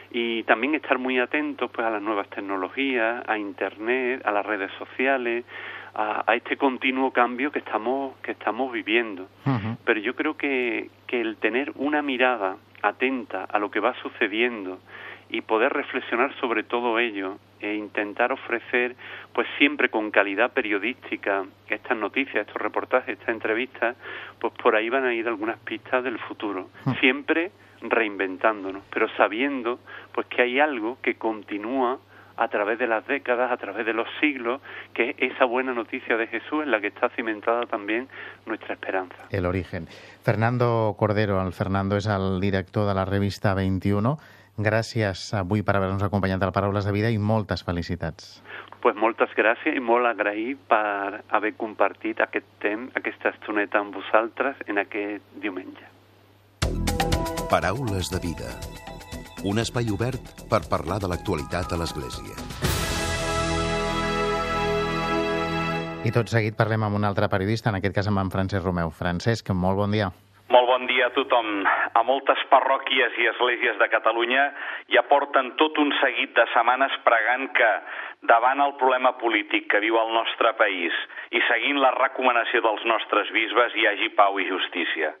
Y 0.09 0.41
también 0.43 0.73
estar 0.73 0.97
muy 0.97 1.19
atentos 1.19 1.69
pues 1.69 1.85
a 1.85 1.91
las 1.91 2.01
nuevas 2.01 2.27
tecnologías, 2.31 3.23
a 3.29 3.37
internet, 3.37 4.23
a 4.25 4.31
las 4.31 4.47
redes 4.47 4.71
sociales, 4.79 5.45
a, 5.93 6.23
a 6.25 6.33
este 6.33 6.57
continuo 6.57 7.11
cambio 7.11 7.51
que 7.51 7.59
estamos 7.59 8.17
que 8.23 8.31
estamos 8.31 8.71
viviendo. 8.71 9.27
Uh 9.45 9.49
-huh. 9.51 9.77
Pero 9.85 9.99
yo 9.99 10.15
creo 10.15 10.37
que, 10.37 10.89
que 11.05 11.21
el 11.21 11.35
tener 11.37 11.71
una 11.75 12.01
mirada 12.01 12.57
atenta 12.81 13.43
a 13.43 13.59
lo 13.59 13.69
que 13.69 13.79
va 13.79 13.93
sucediendo 14.01 14.79
y 15.29 15.41
poder 15.41 15.73
reflexionar 15.73 16.33
sobre 16.39 16.63
todo 16.63 16.99
ello 16.99 17.37
e 17.59 17.73
intentar 17.75 18.31
ofrecer 18.31 18.95
pues 19.33 19.47
siempre 19.57 19.89
con 19.89 20.11
calidad 20.11 20.51
periodística 20.51 21.45
estas 21.67 21.97
noticias, 21.97 22.47
estos 22.47 22.61
reportajes, 22.61 23.17
estas 23.17 23.29
entrevistas, 23.29 23.95
pues 24.39 24.53
por 24.61 24.75
ahí 24.75 24.89
van 24.89 25.05
a 25.05 25.13
ir 25.13 25.27
algunas 25.27 25.57
pistas 25.59 26.03
del 26.03 26.19
futuro, 26.19 26.69
siempre 26.99 27.51
reinventándonos, 27.81 28.83
pero 28.91 29.07
sabiendo 29.17 29.79
pues 30.13 30.27
que 30.27 30.41
hay 30.41 30.59
algo 30.59 30.97
que 31.01 31.15
continúa 31.15 31.99
a 32.37 32.47
través 32.49 32.77
de 32.77 32.87
las 32.87 33.05
décadas, 33.07 33.51
a 33.51 33.57
través 33.57 33.85
de 33.85 33.93
los 33.93 34.07
siglos, 34.21 34.61
que 34.93 35.15
es 35.17 35.33
esa 35.33 35.45
buena 35.45 35.73
noticia 35.73 36.15
de 36.17 36.27
Jesús 36.27 36.63
en 36.63 36.71
la 36.71 36.79
que 36.79 36.87
está 36.87 37.09
cimentada 37.09 37.65
también 37.65 38.07
nuestra 38.45 38.75
esperanza. 38.75 39.15
El 39.31 39.45
origen. 39.45 39.87
Fernando 40.21 40.95
Cordero, 40.97 41.41
el 41.41 41.53
Fernando 41.53 41.97
és 41.97 42.05
el 42.05 42.39
director 42.39 42.87
de 42.87 42.93
la 42.93 43.05
revista 43.05 43.55
21. 43.55 44.19
Gràcies 44.57 45.21
avui 45.37 45.61
per 45.61 45.75
haver-nos 45.77 46.01
acompanyat 46.01 46.41
al 46.41 46.51
Paraules 46.53 46.85
de 46.87 46.93
Vida 46.95 47.11
i 47.13 47.19
moltes 47.21 47.61
felicitats. 47.61 48.39
Pues 48.81 48.97
moltes 48.97 49.29
gràcies 49.37 49.77
i 49.77 49.83
molt 49.83 50.09
agraït 50.09 50.57
per 50.69 51.21
haver 51.29 51.53
compartit 51.61 52.17
aquest 52.25 52.47
temps, 52.63 52.89
aquesta 52.97 53.35
estoneta 53.35 53.77
amb 53.77 53.93
vosaltres 53.93 54.57
en 54.65 54.81
aquest 54.81 55.21
diumenge. 55.43 55.85
Paraules 57.51 58.09
de 58.09 58.19
Vida. 58.25 58.49
Un 59.45 59.61
espai 59.61 59.93
obert 59.93 60.45
per 60.49 60.65
parlar 60.65 60.97
de 61.03 61.13
l'actualitat 61.13 61.71
a 61.71 61.77
l'Església. 61.77 62.33
I 66.07 66.13
tot 66.15 66.29
seguit 66.33 66.57
parlem 66.57 66.81
amb 66.87 66.97
un 66.97 67.05
altre 67.05 67.29
periodista, 67.29 67.69
en 67.69 67.77
aquest 67.77 67.93
cas 67.93 68.09
amb 68.09 68.25
en 68.25 68.33
Francesc 68.33 68.65
Romeu. 68.65 68.89
Francesc, 68.89 69.53
molt 69.53 69.77
bon 69.77 69.93
dia. 69.93 70.09
Bon 70.77 70.85
dia 70.85 71.07
a 71.09 71.09
tothom. 71.09 71.47
A 71.97 72.01
moltes 72.05 72.37
parròquies 72.51 73.15
i 73.17 73.25
esglésies 73.31 73.79
de 73.81 73.85
Catalunya 73.89 74.43
ja 74.93 75.01
porten 75.09 75.47
tot 75.57 75.79
un 75.81 75.89
seguit 75.97 76.35
de 76.37 76.43
setmanes 76.51 76.93
pregant 77.01 77.47
que, 77.57 77.69
davant 78.29 78.61
el 78.61 78.75
problema 78.77 79.15
polític 79.17 79.65
que 79.71 79.81
viu 79.81 79.97
el 79.97 80.13
nostre 80.13 80.51
país 80.59 80.99
i 81.33 81.41
seguint 81.47 81.81
la 81.81 81.95
recomanació 81.95 82.61
dels 82.61 82.85
nostres 82.91 83.33
bisbes, 83.33 83.73
hi 83.73 83.87
hagi 83.89 84.11
pau 84.19 84.37
i 84.37 84.45
justícia. 84.51 85.15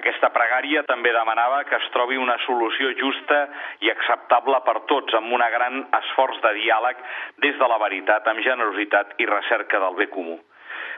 Aquesta 0.00 0.32
pregària 0.32 0.86
també 0.88 1.12
demanava 1.12 1.60
que 1.68 1.76
es 1.76 1.92
trobi 1.92 2.16
una 2.16 2.38
solució 2.46 2.96
justa 2.96 3.42
i 3.84 3.92
acceptable 3.92 4.62
per 4.64 4.78
tots, 4.88 5.20
amb 5.20 5.36
un 5.36 5.44
gran 5.58 5.84
esforç 6.00 6.40
de 6.48 6.56
diàleg 6.62 7.04
des 7.44 7.60
de 7.60 7.72
la 7.74 7.80
veritat, 7.84 8.24
amb 8.24 8.40
generositat 8.40 9.18
i 9.20 9.28
recerca 9.28 9.84
del 9.84 10.00
bé 10.00 10.08
comú. 10.16 10.40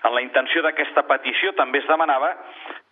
En 0.05 0.15
la 0.15 0.23
intenció 0.25 0.63
d'aquesta 0.63 1.07
petició 1.09 1.53
també 1.57 1.81
es 1.83 1.89
demanava 1.89 2.33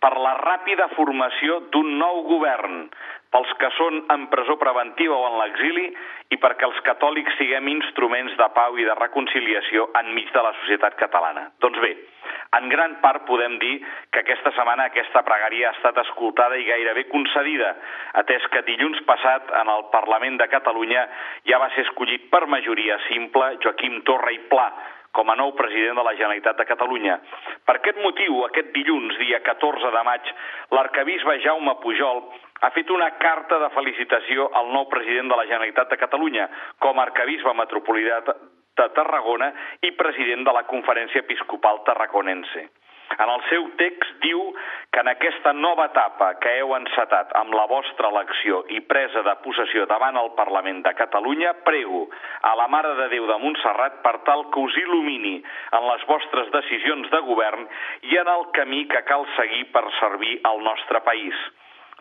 per 0.01 0.13
la 0.21 0.35
ràpida 0.41 0.87
formació 0.95 1.59
d'un 1.73 1.95
nou 1.99 2.23
govern, 2.29 2.87
pels 3.35 3.51
que 3.59 3.69
són 3.75 4.01
en 4.13 4.27
presó 4.31 4.55
preventiva 4.61 5.15
o 5.17 5.27
en 5.27 5.39
l'exili 5.41 5.85
i 6.31 6.37
perquè 6.41 6.67
els 6.67 6.81
catòlics 6.87 7.35
siguem 7.39 7.67
instruments 7.71 8.35
de 8.39 8.47
pau 8.55 8.77
i 8.79 8.85
de 8.87 8.95
reconciliació 8.97 9.89
enmig 10.01 10.31
de 10.33 10.43
la 10.45 10.53
societat 10.61 10.95
catalana. 10.99 11.49
Doncs 11.63 11.81
bé, 11.83 11.91
en 12.59 12.69
gran 12.71 12.95
part 13.03 13.25
podem 13.27 13.57
dir 13.59 13.73
que 14.13 14.23
aquesta 14.23 14.53
setmana 14.55 14.87
aquesta 14.87 15.23
pregària 15.27 15.69
ha 15.69 15.75
estat 15.75 15.99
escoltada 16.05 16.57
i 16.61 16.67
gairebé 16.69 17.07
concedida, 17.11 17.73
atès 18.21 18.47
que 18.53 18.63
dilluns 18.69 19.01
passat 19.09 19.51
en 19.61 19.71
el 19.73 19.87
Parlament 19.91 20.39
de 20.39 20.47
Catalunya 20.51 21.07
ja 21.49 21.59
va 21.61 21.71
ser 21.75 21.87
escollit 21.89 22.29
per 22.31 22.45
majoria 22.47 22.99
simple 23.09 23.55
Joaquim 23.63 23.99
Torra 24.07 24.31
i 24.31 24.39
Pla, 24.51 24.69
com 25.15 25.31
a 25.31 25.37
nou 25.39 25.53
president 25.55 25.95
de 25.99 26.03
la 26.05 26.13
Generalitat 26.19 26.59
de 26.59 26.67
Catalunya. 26.67 27.19
Per 27.65 27.77
aquest 27.77 28.01
motiu, 28.03 28.41
aquest 28.45 28.73
dilluns, 28.75 29.15
dia 29.21 29.39
14 29.45 29.93
de 29.95 30.03
maig, 30.07 30.33
l'arcabisbe 30.75 31.39
Jaume 31.45 31.77
Pujol 31.83 32.23
ha 32.61 32.71
fet 32.75 32.91
una 32.91 33.09
carta 33.21 33.59
de 33.61 33.71
felicitació 33.75 34.49
al 34.59 34.71
nou 34.75 34.89
president 34.91 35.31
de 35.31 35.39
la 35.39 35.47
Generalitat 35.47 35.91
de 35.91 35.99
Catalunya 36.01 36.49
com 36.83 36.99
a 36.99 37.07
arcabisbe 37.07 37.53
metropolità 37.55 38.21
de 38.75 38.87
Tarragona 38.95 39.51
i 39.87 39.93
president 39.95 40.43
de 40.47 40.55
la 40.55 40.65
Conferència 40.67 41.23
Episcopal 41.23 41.83
Tarraconense. 41.87 42.67
En 43.15 43.29
el 43.31 43.41
seu 43.49 43.67
text 43.79 44.15
diu 44.23 44.41
que 44.91 45.01
en 45.03 45.09
aquesta 45.11 45.53
nova 45.53 45.85
etapa 45.91 46.33
que 46.43 46.51
heu 46.59 46.73
encetat 46.75 47.31
amb 47.39 47.53
la 47.55 47.65
vostra 47.69 48.09
elecció 48.11 48.63
i 48.75 48.81
presa 48.89 49.23
de 49.27 49.35
possessió 49.43 49.85
davant 49.91 50.17
el 50.19 50.31
Parlament 50.39 50.81
de 50.87 50.93
Catalunya, 50.97 51.53
prego 51.67 52.05
a 52.41 52.55
la 52.59 52.67
Mare 52.67 52.95
de 52.99 53.09
Déu 53.13 53.27
de 53.29 53.37
Montserrat 53.43 54.01
per 54.05 54.17
tal 54.27 54.47
que 54.51 54.63
us 54.67 54.79
il·lumini 54.83 55.35
en 55.79 55.87
les 55.91 56.07
vostres 56.09 56.49
decisions 56.55 57.11
de 57.13 57.21
govern 57.29 57.67
i 58.11 58.17
en 58.21 58.31
el 58.31 58.49
camí 58.57 58.85
que 58.91 59.05
cal 59.07 59.27
seguir 59.35 59.67
per 59.75 59.85
servir 59.99 60.39
al 60.43 60.63
nostre 60.65 61.03
país. 61.05 61.45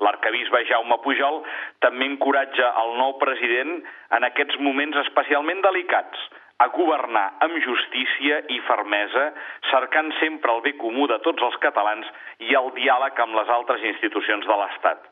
L'arcabisbe 0.02 0.64
Jaume 0.66 0.96
Pujol 1.04 1.42
també 1.84 2.08
encoratja 2.10 2.72
el 2.80 2.96
nou 2.98 3.14
president 3.20 3.76
en 4.16 4.26
aquests 4.26 4.58
moments 4.58 4.98
especialment 5.04 5.62
delicats, 5.62 6.18
a 6.64 6.68
governar 6.72 7.24
amb 7.44 7.58
justícia 7.64 8.40
i 8.48 8.60
fermesa, 8.68 9.30
cercant 9.70 10.12
sempre 10.20 10.52
el 10.54 10.62
bé 10.64 10.74
comú 10.80 11.08
de 11.10 11.18
tots 11.26 11.42
els 11.44 11.58
catalans 11.64 12.08
i 12.40 12.56
el 12.56 12.70
diàleg 12.78 13.20
amb 13.20 13.36
les 13.38 13.52
altres 13.58 13.84
institucions 13.92 14.48
de 14.48 14.56
l'Estat. 14.62 15.10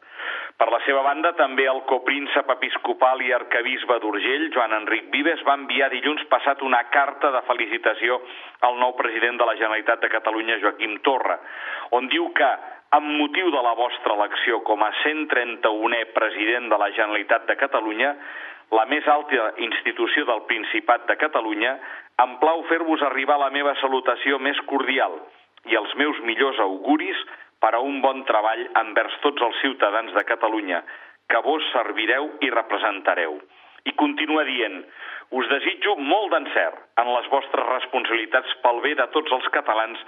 Per 0.60 0.68
la 0.70 0.78
seva 0.86 1.02
banda, 1.02 1.32
també 1.38 1.64
el 1.66 1.80
copríncep 1.90 2.50
episcopal 2.54 3.22
i 3.24 3.32
arcabisbe 3.34 3.96
d'Urgell, 4.02 4.48
Joan 4.54 4.76
Enric 4.76 5.08
Vives, 5.14 5.42
va 5.48 5.56
enviar 5.58 5.90
dilluns 5.90 6.22
passat 6.30 6.62
una 6.62 6.84
carta 6.94 7.32
de 7.34 7.40
felicitació 7.48 8.20
al 8.68 8.78
nou 8.78 8.94
president 8.98 9.40
de 9.40 9.48
la 9.48 9.56
Generalitat 9.58 10.04
de 10.04 10.12
Catalunya, 10.12 10.60
Joaquim 10.62 11.00
Torra, 11.02 11.40
on 11.98 12.06
diu 12.12 12.30
que 12.36 12.52
amb 12.92 13.08
motiu 13.18 13.50
de 13.50 13.64
la 13.64 13.74
vostra 13.74 14.14
elecció 14.14 14.60
com 14.68 14.84
a 14.84 14.92
131è 15.02 16.04
president 16.12 16.68
de 16.70 16.78
la 16.78 16.90
Generalitat 16.92 17.48
de 17.48 17.56
Catalunya, 17.56 18.14
la 18.72 18.86
més 18.88 19.06
alta 19.08 19.52
institució 19.60 20.24
del 20.28 20.42
Principat 20.48 21.04
de 21.08 21.16
Catalunya, 21.20 21.76
em 22.24 22.36
plau 22.40 22.64
fer-vos 22.70 23.04
arribar 23.04 23.38
la 23.40 23.52
meva 23.52 23.74
salutació 23.80 24.38
més 24.40 24.58
cordial 24.70 25.18
i 25.68 25.76
els 25.78 25.92
meus 26.00 26.18
millors 26.26 26.60
auguris 26.64 27.18
per 27.62 27.74
a 27.76 27.82
un 27.84 28.00
bon 28.02 28.24
treball 28.28 28.64
envers 28.80 29.18
tots 29.24 29.44
els 29.46 29.58
ciutadans 29.60 30.12
de 30.16 30.24
Catalunya, 30.26 30.80
que 31.28 31.42
vos 31.44 31.68
servireu 31.72 32.30
i 32.40 32.50
representareu. 32.50 33.36
I 33.84 33.92
continua 33.98 34.44
dient, 34.48 34.82
us 35.36 35.48
desitjo 35.50 35.94
molt 35.98 36.32
d'encert 36.32 37.00
en 37.02 37.12
les 37.12 37.28
vostres 37.32 37.68
responsabilitats 37.68 38.56
pel 38.64 38.80
bé 38.84 38.94
de 38.98 39.06
tots 39.14 39.32
els 39.36 39.48
catalans 39.54 40.00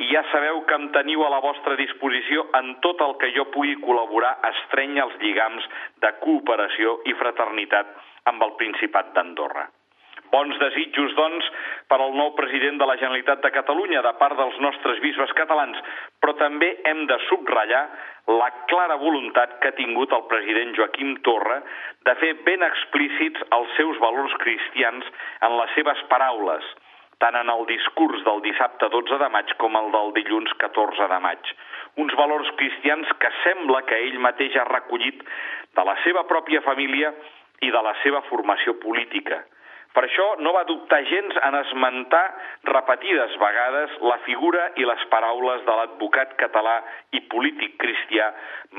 i 0.00 0.08
ja 0.12 0.22
sabeu 0.30 0.62
que 0.68 0.76
em 0.76 0.88
teniu 0.94 1.24
a 1.24 1.32
la 1.32 1.40
vostra 1.44 1.76
disposició 1.76 2.46
en 2.58 2.72
tot 2.84 3.02
el 3.04 3.16
que 3.20 3.32
jo 3.36 3.44
pugui 3.54 3.76
col·laborar 3.84 4.36
a 4.40 4.52
els 4.52 5.18
lligams 5.20 5.68
de 6.04 6.12
cooperació 6.24 6.98
i 7.04 7.14
fraternitat 7.20 7.92
amb 8.28 8.42
el 8.42 8.56
Principat 8.60 9.14
d'Andorra. 9.14 9.68
Bons 10.30 10.58
desitjos, 10.62 11.14
doncs, 11.18 11.46
per 11.90 11.98
al 11.98 12.12
nou 12.14 12.30
president 12.38 12.76
de 12.78 12.86
la 12.86 12.94
Generalitat 13.00 13.40
de 13.42 13.50
Catalunya 13.50 14.02
de 14.04 14.12
part 14.20 14.36
dels 14.38 14.58
nostres 14.62 15.00
bisbes 15.02 15.32
catalans, 15.38 15.80
però 16.22 16.36
també 16.38 16.68
hem 16.86 17.02
de 17.10 17.16
subratllar 17.26 17.82
la 18.30 18.50
clara 18.70 18.98
voluntat 19.00 19.56
que 19.58 19.72
ha 19.72 19.78
tingut 19.78 20.12
el 20.14 20.22
president 20.30 20.76
Joaquim 20.76 21.16
Torra 21.26 21.58
de 22.06 22.14
fer 22.22 22.30
ben 22.46 22.62
explícits 22.62 23.42
els 23.58 23.74
seus 23.78 23.98
valors 24.04 24.36
cristians 24.44 25.08
en 25.48 25.58
les 25.58 25.74
seves 25.74 26.04
paraules, 26.12 26.68
tant 27.18 27.36
en 27.36 27.50
el 27.52 27.66
discurs 27.66 28.22
del 28.28 28.38
dissabte 28.46 28.88
12 28.92 29.18
de 29.24 29.28
maig 29.34 29.50
com 29.58 29.74
el 29.80 29.90
del 29.96 30.14
dilluns 30.20 30.54
14 30.62 31.10
de 31.10 31.18
maig. 31.26 31.52
Uns 31.98 32.14
valors 32.16 32.54
cristians 32.60 33.10
que 33.18 33.34
sembla 33.42 33.82
que 33.90 33.98
ell 34.06 34.22
mateix 34.22 34.54
ha 34.56 34.68
recollit 34.70 35.26
de 35.74 35.84
la 35.90 35.98
seva 36.04 36.22
pròpia 36.30 36.62
família 36.62 37.10
i 37.60 37.70
de 37.70 37.82
la 37.84 37.94
seva 38.02 38.22
formació 38.28 38.76
política. 38.82 39.42
Per 39.90 40.04
això 40.06 40.26
no 40.38 40.52
va 40.54 40.66
dubtar 40.68 41.00
gens 41.10 41.38
en 41.42 41.56
esmentar 41.58 42.22
repetides 42.68 43.32
vegades 43.42 43.96
la 44.06 44.18
figura 44.26 44.68
i 44.78 44.86
les 44.86 45.02
paraules 45.10 45.64
de 45.66 45.76
l'advocat 45.78 46.36
català 46.38 46.76
i 47.18 47.24
polític 47.32 47.74
cristià 47.82 48.28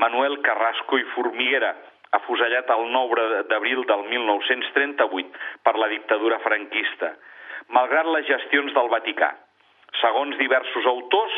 Manuel 0.00 0.38
Carrasco 0.46 0.96
i 0.96 1.04
Formiguera, 1.12 1.74
afusellat 2.16 2.70
el 2.72 2.86
9 2.94 3.42
d'abril 3.50 3.84
del 3.88 4.06
1938 4.08 5.44
per 5.64 5.76
la 5.76 5.90
dictadura 5.92 6.40
franquista, 6.44 7.12
malgrat 7.76 8.08
les 8.16 8.28
gestions 8.28 8.72
del 8.72 8.88
Vaticà. 8.92 9.34
Segons 10.00 10.40
diversos 10.40 10.88
autors, 10.88 11.34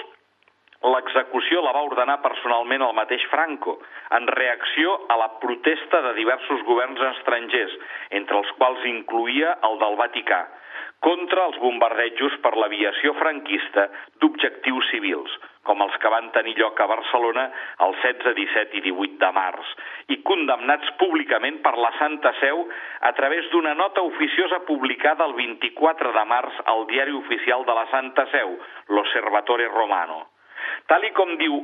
L'execució 0.84 1.62
la 1.64 1.72
va 1.72 1.84
ordenar 1.86 2.18
personalment 2.20 2.82
el 2.84 2.92
mateix 2.96 3.22
Franco, 3.32 3.78
en 4.18 4.26
reacció 4.28 4.98
a 5.08 5.16
la 5.16 5.30
protesta 5.40 6.02
de 6.04 6.12
diversos 6.18 6.60
governs 6.68 7.00
estrangers, 7.14 7.78
entre 8.18 8.36
els 8.42 8.50
quals 8.58 8.84
incluïa 8.90 9.54
el 9.68 9.78
del 9.80 9.96
Vaticà, 9.96 10.42
contra 11.06 11.46
els 11.48 11.56
bombardejos 11.62 12.36
per 12.44 12.52
l'aviació 12.56 13.14
franquista 13.16 13.86
d'objectius 14.20 14.90
civils, 14.92 15.32
com 15.64 15.80
els 15.84 15.96
que 16.02 16.12
van 16.12 16.28
tenir 16.36 16.54
lloc 16.58 16.80
a 16.80 16.88
Barcelona 16.92 17.46
el 17.86 17.96
16, 18.02 18.36
17 18.36 18.76
i 18.80 18.84
18 18.90 19.16
de 19.24 19.32
març, 19.40 19.72
i 20.12 20.20
condemnats 20.30 20.92
públicament 21.00 21.62
per 21.64 21.74
la 21.80 21.94
Santa 21.96 22.34
Seu 22.42 22.60
a 23.08 23.14
través 23.16 23.48
d'una 23.52 23.72
nota 23.80 24.04
oficiosa 24.04 24.60
publicada 24.68 25.24
el 25.30 25.36
24 25.40 26.12
de 26.12 26.28
març 26.36 26.60
al 26.76 26.86
diari 26.92 27.16
oficial 27.24 27.64
de 27.64 27.80
la 27.80 27.88
Santa 27.96 28.28
Seu, 28.36 28.56
l'Osservatore 28.92 29.72
Romano. 29.72 30.26
Tal 30.90 31.04
i 31.08 31.10
com 31.16 31.36
diu 31.40 31.56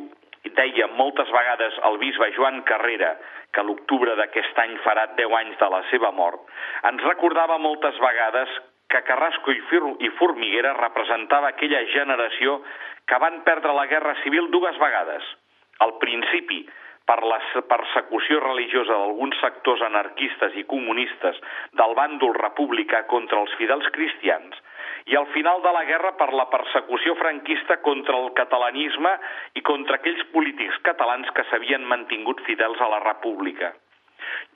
deia 0.56 0.86
moltes 0.96 1.28
vegades 1.32 1.76
el 1.88 1.98
bisbe 2.00 2.30
Joan 2.36 2.62
Carrera, 2.68 3.14
que 3.52 3.64
l'octubre 3.66 4.14
d'aquest 4.16 4.58
any 4.62 4.76
farà 4.84 5.06
10 5.18 5.36
anys 5.40 5.58
de 5.60 5.68
la 5.74 5.80
seva 5.90 6.10
mort, 6.16 6.40
ens 6.90 7.04
recordava 7.06 7.58
moltes 7.58 7.98
vegades 8.00 8.52
que 8.90 9.02
Carrasco 9.06 9.52
i 9.54 10.10
Formiguera 10.18 10.72
representava 10.78 11.52
aquella 11.52 11.82
generació 11.92 12.58
que 13.06 13.18
van 13.22 13.42
perdre 13.46 13.74
la 13.76 13.86
guerra 13.86 14.16
civil 14.24 14.50
dues 14.50 14.78
vegades. 14.82 15.26
Al 15.84 15.94
principi, 16.02 16.64
per 17.06 17.20
la 17.26 17.38
persecució 17.70 18.40
religiosa 18.42 18.96
d'alguns 18.96 19.38
sectors 19.42 19.82
anarquistes 19.86 20.56
i 20.58 20.66
comunistes 20.72 21.38
del 21.78 21.94
bàndol 21.98 22.34
republicà 22.38 23.04
contra 23.12 23.40
els 23.44 23.54
fidels 23.60 23.88
cristians, 23.94 24.58
i 25.06 25.16
al 25.16 25.26
final 25.34 25.62
de 25.62 25.72
la 25.72 25.84
guerra 25.88 26.12
per 26.18 26.32
la 26.36 26.48
persecució 26.52 27.14
franquista 27.16 27.78
contra 27.84 28.16
el 28.18 28.32
catalanisme 28.36 29.12
i 29.54 29.62
contra 29.62 29.96
aquells 29.96 30.24
polítics 30.34 30.80
catalans 30.88 31.30
que 31.36 31.44
s'havien 31.50 31.86
mantingut 31.86 32.42
fidels 32.48 32.80
a 32.80 32.90
la 32.92 33.00
república. 33.06 33.72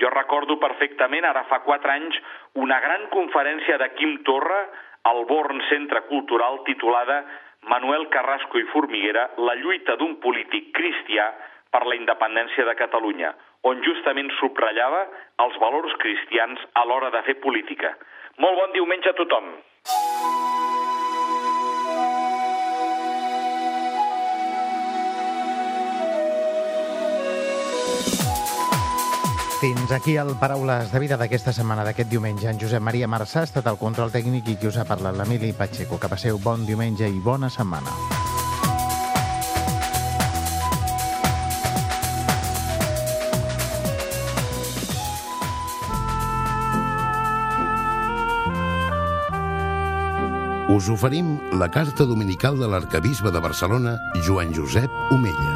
Jo 0.01 0.11
recordo 0.11 0.59
perfectament, 0.61 1.25
ara 1.25 1.45
fa 1.49 1.63
quatre 1.65 1.93
anys, 1.95 2.19
una 2.61 2.81
gran 2.85 3.09
conferència 3.15 3.79
de 3.81 3.89
Quim 3.97 4.19
Torra 4.27 4.61
al 5.11 5.25
Born 5.31 5.63
Centre 5.71 6.05
Cultural 6.11 6.61
titulada 6.69 7.23
Manuel 7.71 8.09
Carrasco 8.13 8.61
i 8.61 8.69
Formiguera, 8.73 9.31
la 9.39 9.55
lluita 9.57 9.97
d'un 9.97 10.19
polític 10.21 10.71
cristià 10.77 11.31
per 11.73 11.85
la 11.89 11.97
independència 11.97 12.65
de 12.69 12.77
Catalunya, 12.79 13.33
on 13.65 13.81
justament 13.87 14.31
subratllava 14.39 15.05
els 15.45 15.57
valors 15.63 15.95
cristians 16.03 16.61
a 16.75 16.85
l'hora 16.85 17.11
de 17.15 17.23
fer 17.29 17.39
política. 17.47 17.95
Molt 18.39 18.61
bon 18.61 18.77
diumenge 18.77 19.11
a 19.11 19.17
tothom! 19.19 19.55
Fins 29.65 29.93
aquí 29.93 30.19
el 30.19 30.35
Paraules 30.37 30.91
de 30.93 31.01
Vida 31.01 31.17
d'aquesta 31.17 31.55
setmana, 31.57 31.87
d'aquest 31.87 32.11
diumenge. 32.13 32.51
En 32.51 32.61
Josep 32.61 32.85
Maria 32.85 33.09
Marçà 33.09 33.41
ha 33.41 33.49
estat 33.49 33.71
el 33.73 33.81
control 33.81 34.13
tècnic 34.13 34.51
i 34.53 34.59
qui 34.61 34.69
us 34.69 34.77
ha 34.77 34.85
parlat, 34.85 35.17
l'Emili 35.17 35.55
Pacheco. 35.57 35.97
Que 35.97 36.13
passeu 36.13 36.37
bon 36.37 36.69
diumenge 36.69 37.09
i 37.09 37.17
bona 37.25 37.49
setmana. 37.49 37.97
Us 50.69 50.89
oferim 50.89 51.39
la 51.53 51.69
carta 51.71 52.07
dominical 52.09 52.57
de 52.59 52.67
l'arcabisbe 52.67 53.31
de 53.31 53.41
Barcelona, 53.41 53.99
Joan 54.25 54.55
Josep 54.55 54.91
Omella. 55.13 55.55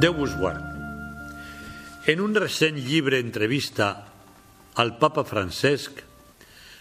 Déu 0.00 0.14
vos 0.16 0.32
guard. 0.40 0.62
En 2.08 2.22
un 2.24 2.34
recent 2.34 2.76
llibre 2.76 3.20
entrevista 3.20 3.90
al 4.80 4.96
papa 4.96 5.24
Francesc 5.24 6.00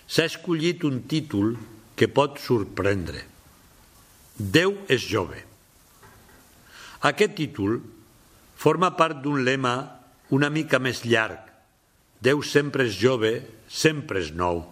s'ha 0.07 0.27
escollit 0.29 0.85
un 0.87 1.01
títol 1.03 1.57
que 1.95 2.07
pot 2.07 2.39
sorprendre. 2.39 3.25
Déu 4.35 4.77
és 4.87 5.03
jove. 5.03 5.41
Aquest 7.03 7.35
títol 7.35 7.81
forma 8.55 8.93
part 8.95 9.19
d'un 9.23 9.43
lema 9.43 9.94
una 10.33 10.49
mica 10.49 10.79
més 10.79 11.03
llarg. 11.05 11.41
Déu 12.21 12.41
sempre 12.41 12.87
és 12.87 12.95
jove, 12.97 13.33
sempre 13.67 14.21
és 14.23 14.31
nou. 14.33 14.63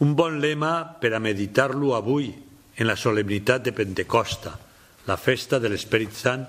Un 0.00 0.14
bon 0.16 0.38
lema 0.40 0.96
per 1.00 1.12
a 1.14 1.20
meditar-lo 1.22 1.94
avui 1.94 2.30
en 2.76 2.86
la 2.86 2.96
solemnitat 2.96 3.66
de 3.66 3.72
Pentecosta, 3.76 4.54
la 5.06 5.16
festa 5.20 5.60
de 5.60 5.70
l'Esperit 5.70 6.14
Sant 6.16 6.46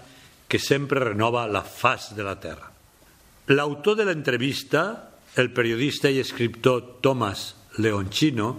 que 0.48 0.60
sempre 0.62 1.04
renova 1.04 1.46
la 1.50 1.64
faç 1.66 2.14
de 2.16 2.24
la 2.24 2.38
terra. 2.40 2.72
L'autor 3.52 3.98
de 4.00 4.06
l'entrevista, 4.08 5.12
el 5.36 5.52
periodista 5.54 6.10
i 6.10 6.22
escriptor 6.22 7.02
Thomas 7.02 7.54
Leoncino, 7.78 8.54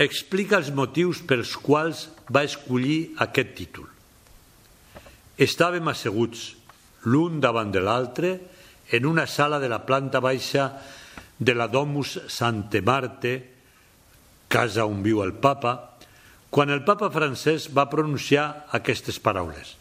explica 0.00 0.56
els 0.60 0.70
motius 0.72 1.20
pels 1.26 1.56
quals 1.60 2.06
va 2.32 2.44
escollir 2.46 3.16
aquest 3.20 3.52
títol. 3.58 3.88
Estàvem 5.40 5.88
asseguts, 5.92 6.54
l'un 7.04 7.40
davant 7.40 7.70
de 7.72 7.80
l'altre, 7.80 8.38
en 8.90 9.06
una 9.06 9.26
sala 9.26 9.60
de 9.62 9.68
la 9.70 9.84
planta 9.86 10.20
baixa 10.20 10.72
de 11.38 11.54
la 11.54 11.68
Domus 11.68 12.18
Sante 12.28 12.82
Marte, 12.82 13.34
casa 14.50 14.84
on 14.84 15.00
viu 15.02 15.22
el 15.22 15.32
papa, 15.38 15.96
quan 16.50 16.72
el 16.74 16.82
papa 16.84 17.08
francès 17.14 17.68
va 17.70 17.88
pronunciar 17.88 18.66
aquestes 18.74 19.20
paraules. 19.22 19.76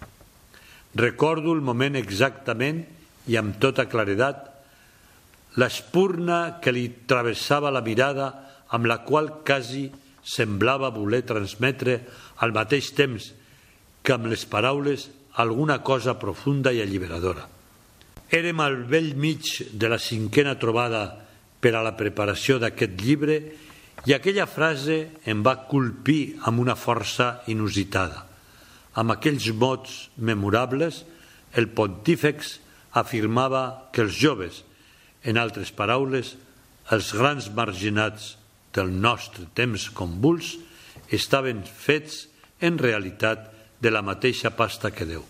Recordo 0.96 1.52
el 1.58 1.66
moment 1.66 1.98
exactament 1.98 2.84
i 3.30 3.38
amb 3.38 3.58
tota 3.62 3.88
claredat 3.90 4.46
l'espurna 5.58 6.60
que 6.62 6.72
li 6.72 6.86
travessava 7.10 7.74
la 7.74 7.82
mirada 7.86 8.30
amb 8.70 8.86
la 8.86 9.02
qual 9.04 9.42
quasi 9.46 9.90
semblava 10.22 10.94
voler 10.94 11.24
transmetre 11.26 12.00
al 12.46 12.54
mateix 12.54 12.94
temps 12.94 13.32
que 14.06 14.14
amb 14.14 14.30
les 14.30 14.46
paraules 14.46 15.10
alguna 15.40 15.80
cosa 15.80 16.20
profunda 16.20 16.74
i 16.76 16.82
alliberadora. 16.84 17.46
Érem 18.30 18.60
al 18.60 18.84
vell 18.92 19.16
mig 19.16 19.48
de 19.72 19.88
la 19.88 19.98
cinquena 19.98 20.58
trobada 20.60 21.04
per 21.64 21.72
a 21.76 21.84
la 21.84 21.96
preparació 21.96 22.58
d'aquest 22.60 23.00
llibre 23.00 23.38
i 24.04 24.14
aquella 24.16 24.48
frase 24.52 25.00
em 25.24 25.40
va 25.44 25.62
colpir 25.72 26.36
amb 26.48 26.60
una 26.60 26.76
força 26.76 27.40
inusitada. 27.48 28.26
Amb 29.00 29.16
aquells 29.16 29.48
mots 29.56 30.10
memorables, 30.18 31.06
el 31.56 31.70
pontífex 31.72 32.58
afirmava 33.00 33.90
que 33.96 34.04
els 34.04 34.20
joves, 34.20 34.64
en 35.24 35.40
altres 35.40 35.72
paraules, 35.72 36.36
els 36.92 37.14
grans 37.16 37.48
marginats 37.56 38.34
del 38.76 38.92
nostre 38.92 39.48
temps 39.56 39.88
convuls, 39.96 40.58
estaven 41.16 41.64
fets 41.64 42.26
en 42.60 42.78
realitat 42.78 43.49
de 43.80 43.92
la 43.92 44.02
mateixa 44.04 44.52
pasta 44.56 44.92
que 44.92 45.08
Déu. 45.08 45.24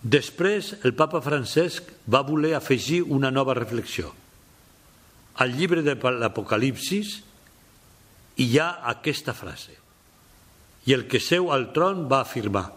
Després, 0.00 0.72
el 0.88 0.94
papa 0.96 1.20
Francesc 1.20 1.90
va 2.08 2.24
voler 2.24 2.54
afegir 2.56 3.02
una 3.02 3.30
nova 3.30 3.54
reflexió. 3.54 4.14
Al 5.40 5.52
llibre 5.56 5.84
de 5.84 5.94
l'Apocalipsis 5.94 7.18
hi 8.40 8.48
ha 8.58 8.70
aquesta 8.92 9.36
frase 9.36 9.76
i 10.88 10.94
el 10.96 11.04
que 11.12 11.20
seu 11.20 11.50
al 11.52 11.70
tron 11.76 12.06
va 12.08 12.22
afirmar 12.24 12.70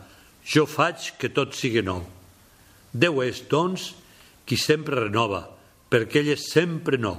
«Jo 0.43 0.65
faig 0.67 1.13
que 1.19 1.31
tot 1.31 1.55
sigui 1.55 1.81
nou». 1.81 2.03
Déu 2.93 3.23
és, 3.23 3.39
doncs, 3.49 3.93
qui 4.45 4.59
sempre 4.59 4.99
renova, 4.99 5.47
perquè 5.89 6.19
ell 6.21 6.33
és 6.35 6.49
sempre 6.51 6.99
nou. 6.99 7.17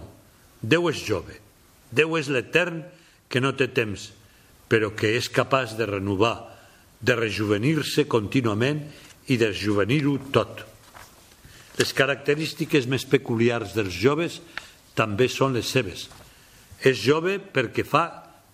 Déu 0.60 0.90
és 0.92 1.00
jove. 1.02 1.40
Déu 1.90 2.14
és 2.20 2.28
l'etern 2.28 2.84
que 3.32 3.40
no 3.40 3.54
té 3.56 3.66
temps, 3.72 4.10
però 4.68 4.92
que 4.94 5.16
és 5.16 5.30
capaç 5.32 5.74
de 5.78 5.88
renovar, 5.88 6.53
de 7.04 7.16
rejuvenir-se 7.18 8.06
contínuament 8.08 8.80
i 9.28 9.36
de 9.40 9.50
juvenir-ho 9.52 10.16
tot. 10.32 10.62
Les 11.76 11.92
característiques 11.96 12.86
més 12.88 13.04
peculiars 13.04 13.74
dels 13.76 13.92
joves 13.92 14.40
també 14.96 15.28
són 15.28 15.56
les 15.56 15.68
seves. 15.68 16.08
És 16.80 17.00
jove 17.02 17.36
perquè 17.38 17.84
fa 17.84 18.04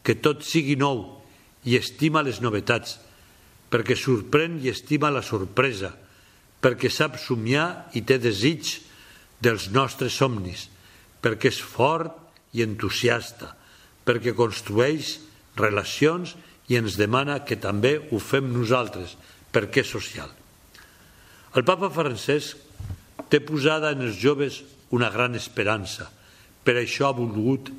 que 0.03 0.17
tot 0.19 0.43
sigui 0.47 0.77
nou, 0.81 1.21
i 1.69 1.77
estima 1.77 2.23
les 2.25 2.41
novetats, 2.41 2.97
perquè 3.71 3.95
sorprèn 3.99 4.59
i 4.65 4.71
estima 4.73 5.13
la 5.13 5.23
sorpresa, 5.23 5.93
perquè 6.61 6.91
sap 6.93 7.19
somiar 7.21 7.91
i 7.97 8.03
té 8.03 8.19
desig 8.19 8.79
dels 9.41 9.69
nostres 9.73 10.17
somnis, 10.17 10.69
perquè 11.21 11.53
és 11.53 11.61
fort 11.61 12.17
i 12.57 12.65
entusiasta, 12.65 13.53
perquè 14.05 14.35
construeix 14.37 15.19
relacions 15.61 16.35
i 16.71 16.79
ens 16.79 16.97
demana 16.99 17.41
que 17.45 17.59
també 17.59 17.97
ho 18.11 18.21
fem 18.23 18.47
nosaltres, 18.55 19.17
perquè 19.51 19.83
és 19.83 19.91
social. 19.91 20.31
El 21.59 21.67
papa 21.67 21.91
Francesc 21.91 23.27
té 23.31 23.41
posada 23.43 23.91
en 23.91 24.07
els 24.07 24.19
joves 24.23 24.61
una 24.95 25.11
gran 25.11 25.35
esperança. 25.35 26.07
Per 26.63 26.77
això 26.79 27.11
ha 27.11 27.17
volgut 27.17 27.71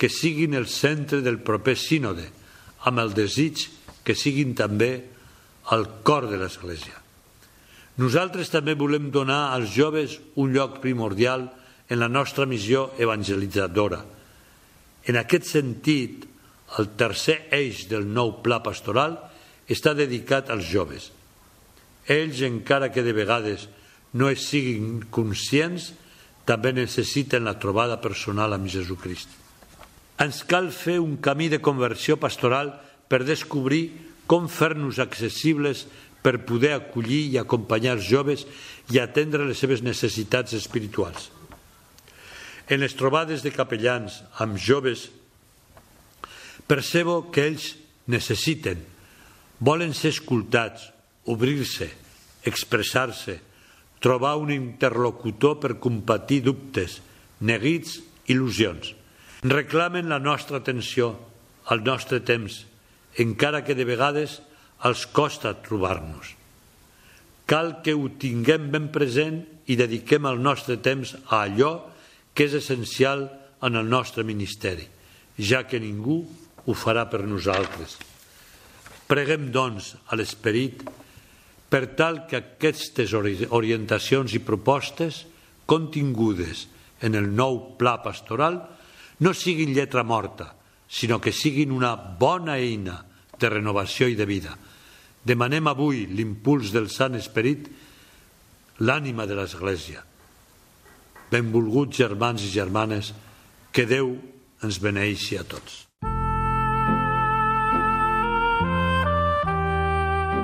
que 0.00 0.08
siguin 0.08 0.56
el 0.56 0.66
centre 0.72 1.20
del 1.20 1.40
proper 1.44 1.76
sínode, 1.76 2.24
amb 2.88 3.02
el 3.02 3.12
desig 3.12 3.66
que 4.04 4.16
siguin 4.16 4.54
també 4.56 4.94
al 5.76 5.84
cor 6.02 6.24
de 6.30 6.40
l'Església. 6.40 6.96
Nosaltres 8.00 8.48
també 8.48 8.72
volem 8.78 9.10
donar 9.12 9.50
als 9.52 9.74
joves 9.76 10.16
un 10.40 10.54
lloc 10.54 10.80
primordial 10.80 11.50
en 11.90 12.00
la 12.00 12.08
nostra 12.08 12.46
missió 12.48 12.88
evangelitzadora. 12.96 14.00
En 15.04 15.18
aquest 15.20 15.50
sentit, 15.50 16.24
el 16.78 16.92
tercer 16.98 17.48
eix 17.54 17.86
del 17.90 18.06
nou 18.06 18.36
pla 18.44 18.60
pastoral 18.62 19.16
està 19.70 19.94
dedicat 19.94 20.50
als 20.50 20.68
joves. 20.70 21.10
Ells, 22.10 22.42
encara 22.46 22.90
que 22.90 23.02
de 23.06 23.14
vegades 23.14 23.66
no 24.14 24.30
es 24.30 24.46
siguin 24.50 25.04
conscients, 25.10 25.92
també 26.46 26.72
necessiten 26.74 27.46
la 27.46 27.58
trobada 27.62 28.00
personal 28.02 28.54
amb 28.56 28.70
Jesucrist. 28.70 29.28
Ens 30.20 30.42
cal 30.44 30.70
fer 30.74 30.98
un 31.00 31.16
camí 31.22 31.48
de 31.48 31.60
conversió 31.62 32.18
pastoral 32.20 32.74
per 33.08 33.22
descobrir 33.24 33.84
com 34.30 34.48
fer-nos 34.50 34.98
accessibles 35.02 35.86
per 36.22 36.42
poder 36.46 36.74
acollir 36.76 37.22
i 37.32 37.38
acompanyar 37.40 37.96
els 37.96 38.08
joves 38.08 38.44
i 38.92 39.00
atendre 39.00 39.46
les 39.48 39.58
seves 39.58 39.82
necessitats 39.82 40.54
espirituals. 40.58 41.30
En 42.70 42.82
les 42.82 42.94
trobades 42.94 43.42
de 43.42 43.50
capellans 43.54 44.20
amb 44.38 44.58
joves 44.60 45.08
percebo 46.70 47.32
que 47.34 47.48
ells 47.50 47.74
necessiten, 48.06 48.78
volen 49.58 49.90
ser 49.90 50.14
escoltats, 50.14 50.92
obrir-se, 51.26 51.90
expressar-se, 52.46 53.40
trobar 53.98 54.36
un 54.38 54.54
interlocutor 54.54 55.58
per 55.58 55.80
compartir 55.82 56.44
dubtes, 56.46 57.00
neguits, 57.42 57.98
il·lusions. 58.30 58.94
Reclamen 59.42 60.06
la 60.08 60.20
nostra 60.22 60.62
atenció, 60.62 61.16
el 61.74 61.82
nostre 61.82 62.22
temps, 62.22 62.64
encara 63.18 63.64
que 63.66 63.74
de 63.74 63.84
vegades 63.88 64.38
els 64.86 65.04
costa 65.10 65.56
trobar-nos. 65.66 66.36
Cal 67.50 67.80
que 67.82 67.96
ho 67.98 68.06
tinguem 68.14 68.70
ben 68.70 68.88
present 68.94 69.42
i 69.66 69.74
dediquem 69.74 70.28
el 70.30 70.38
nostre 70.38 70.78
temps 70.78 71.16
a 71.26 71.42
allò 71.42 71.72
que 72.32 72.46
és 72.46 72.54
essencial 72.54 73.26
en 73.66 73.74
el 73.76 73.90
nostre 73.90 74.22
ministeri, 74.24 74.86
ja 75.36 75.66
que 75.66 75.82
ningú 75.82 76.22
ho 76.66 76.74
farà 76.76 77.06
per 77.10 77.22
nosaltres. 77.24 77.96
Preguem, 79.10 79.48
doncs, 79.50 79.94
a 80.10 80.18
l'Esperit 80.18 80.84
per 81.70 81.94
tal 81.94 82.24
que 82.26 82.40
aquestes 82.40 83.14
orientacions 83.14 84.34
i 84.34 84.42
propostes 84.42 85.24
contingudes 85.70 86.66
en 87.06 87.14
el 87.14 87.30
nou 87.30 87.76
pla 87.78 88.00
pastoral 88.02 88.58
no 89.22 89.32
siguin 89.36 89.72
lletra 89.76 90.02
morta, 90.02 90.50
sinó 90.88 91.20
que 91.20 91.32
siguin 91.32 91.70
una 91.70 91.94
bona 91.94 92.58
eina 92.58 92.98
de 93.38 93.50
renovació 93.52 94.08
i 94.10 94.18
de 94.18 94.26
vida. 94.26 94.56
Demanem 95.22 95.68
avui 95.70 96.06
l'impuls 96.10 96.72
del 96.74 96.88
Sant 96.90 97.14
Esperit, 97.14 97.68
l'ànima 98.80 99.26
de 99.28 99.36
l'Església. 99.36 100.02
Benvolguts 101.30 102.00
germans 102.00 102.42
i 102.42 102.50
germanes, 102.50 103.12
que 103.70 103.86
Déu 103.86 104.16
ens 104.64 104.80
beneixi 104.82 105.38
a 105.38 105.44
tots. 105.46 105.89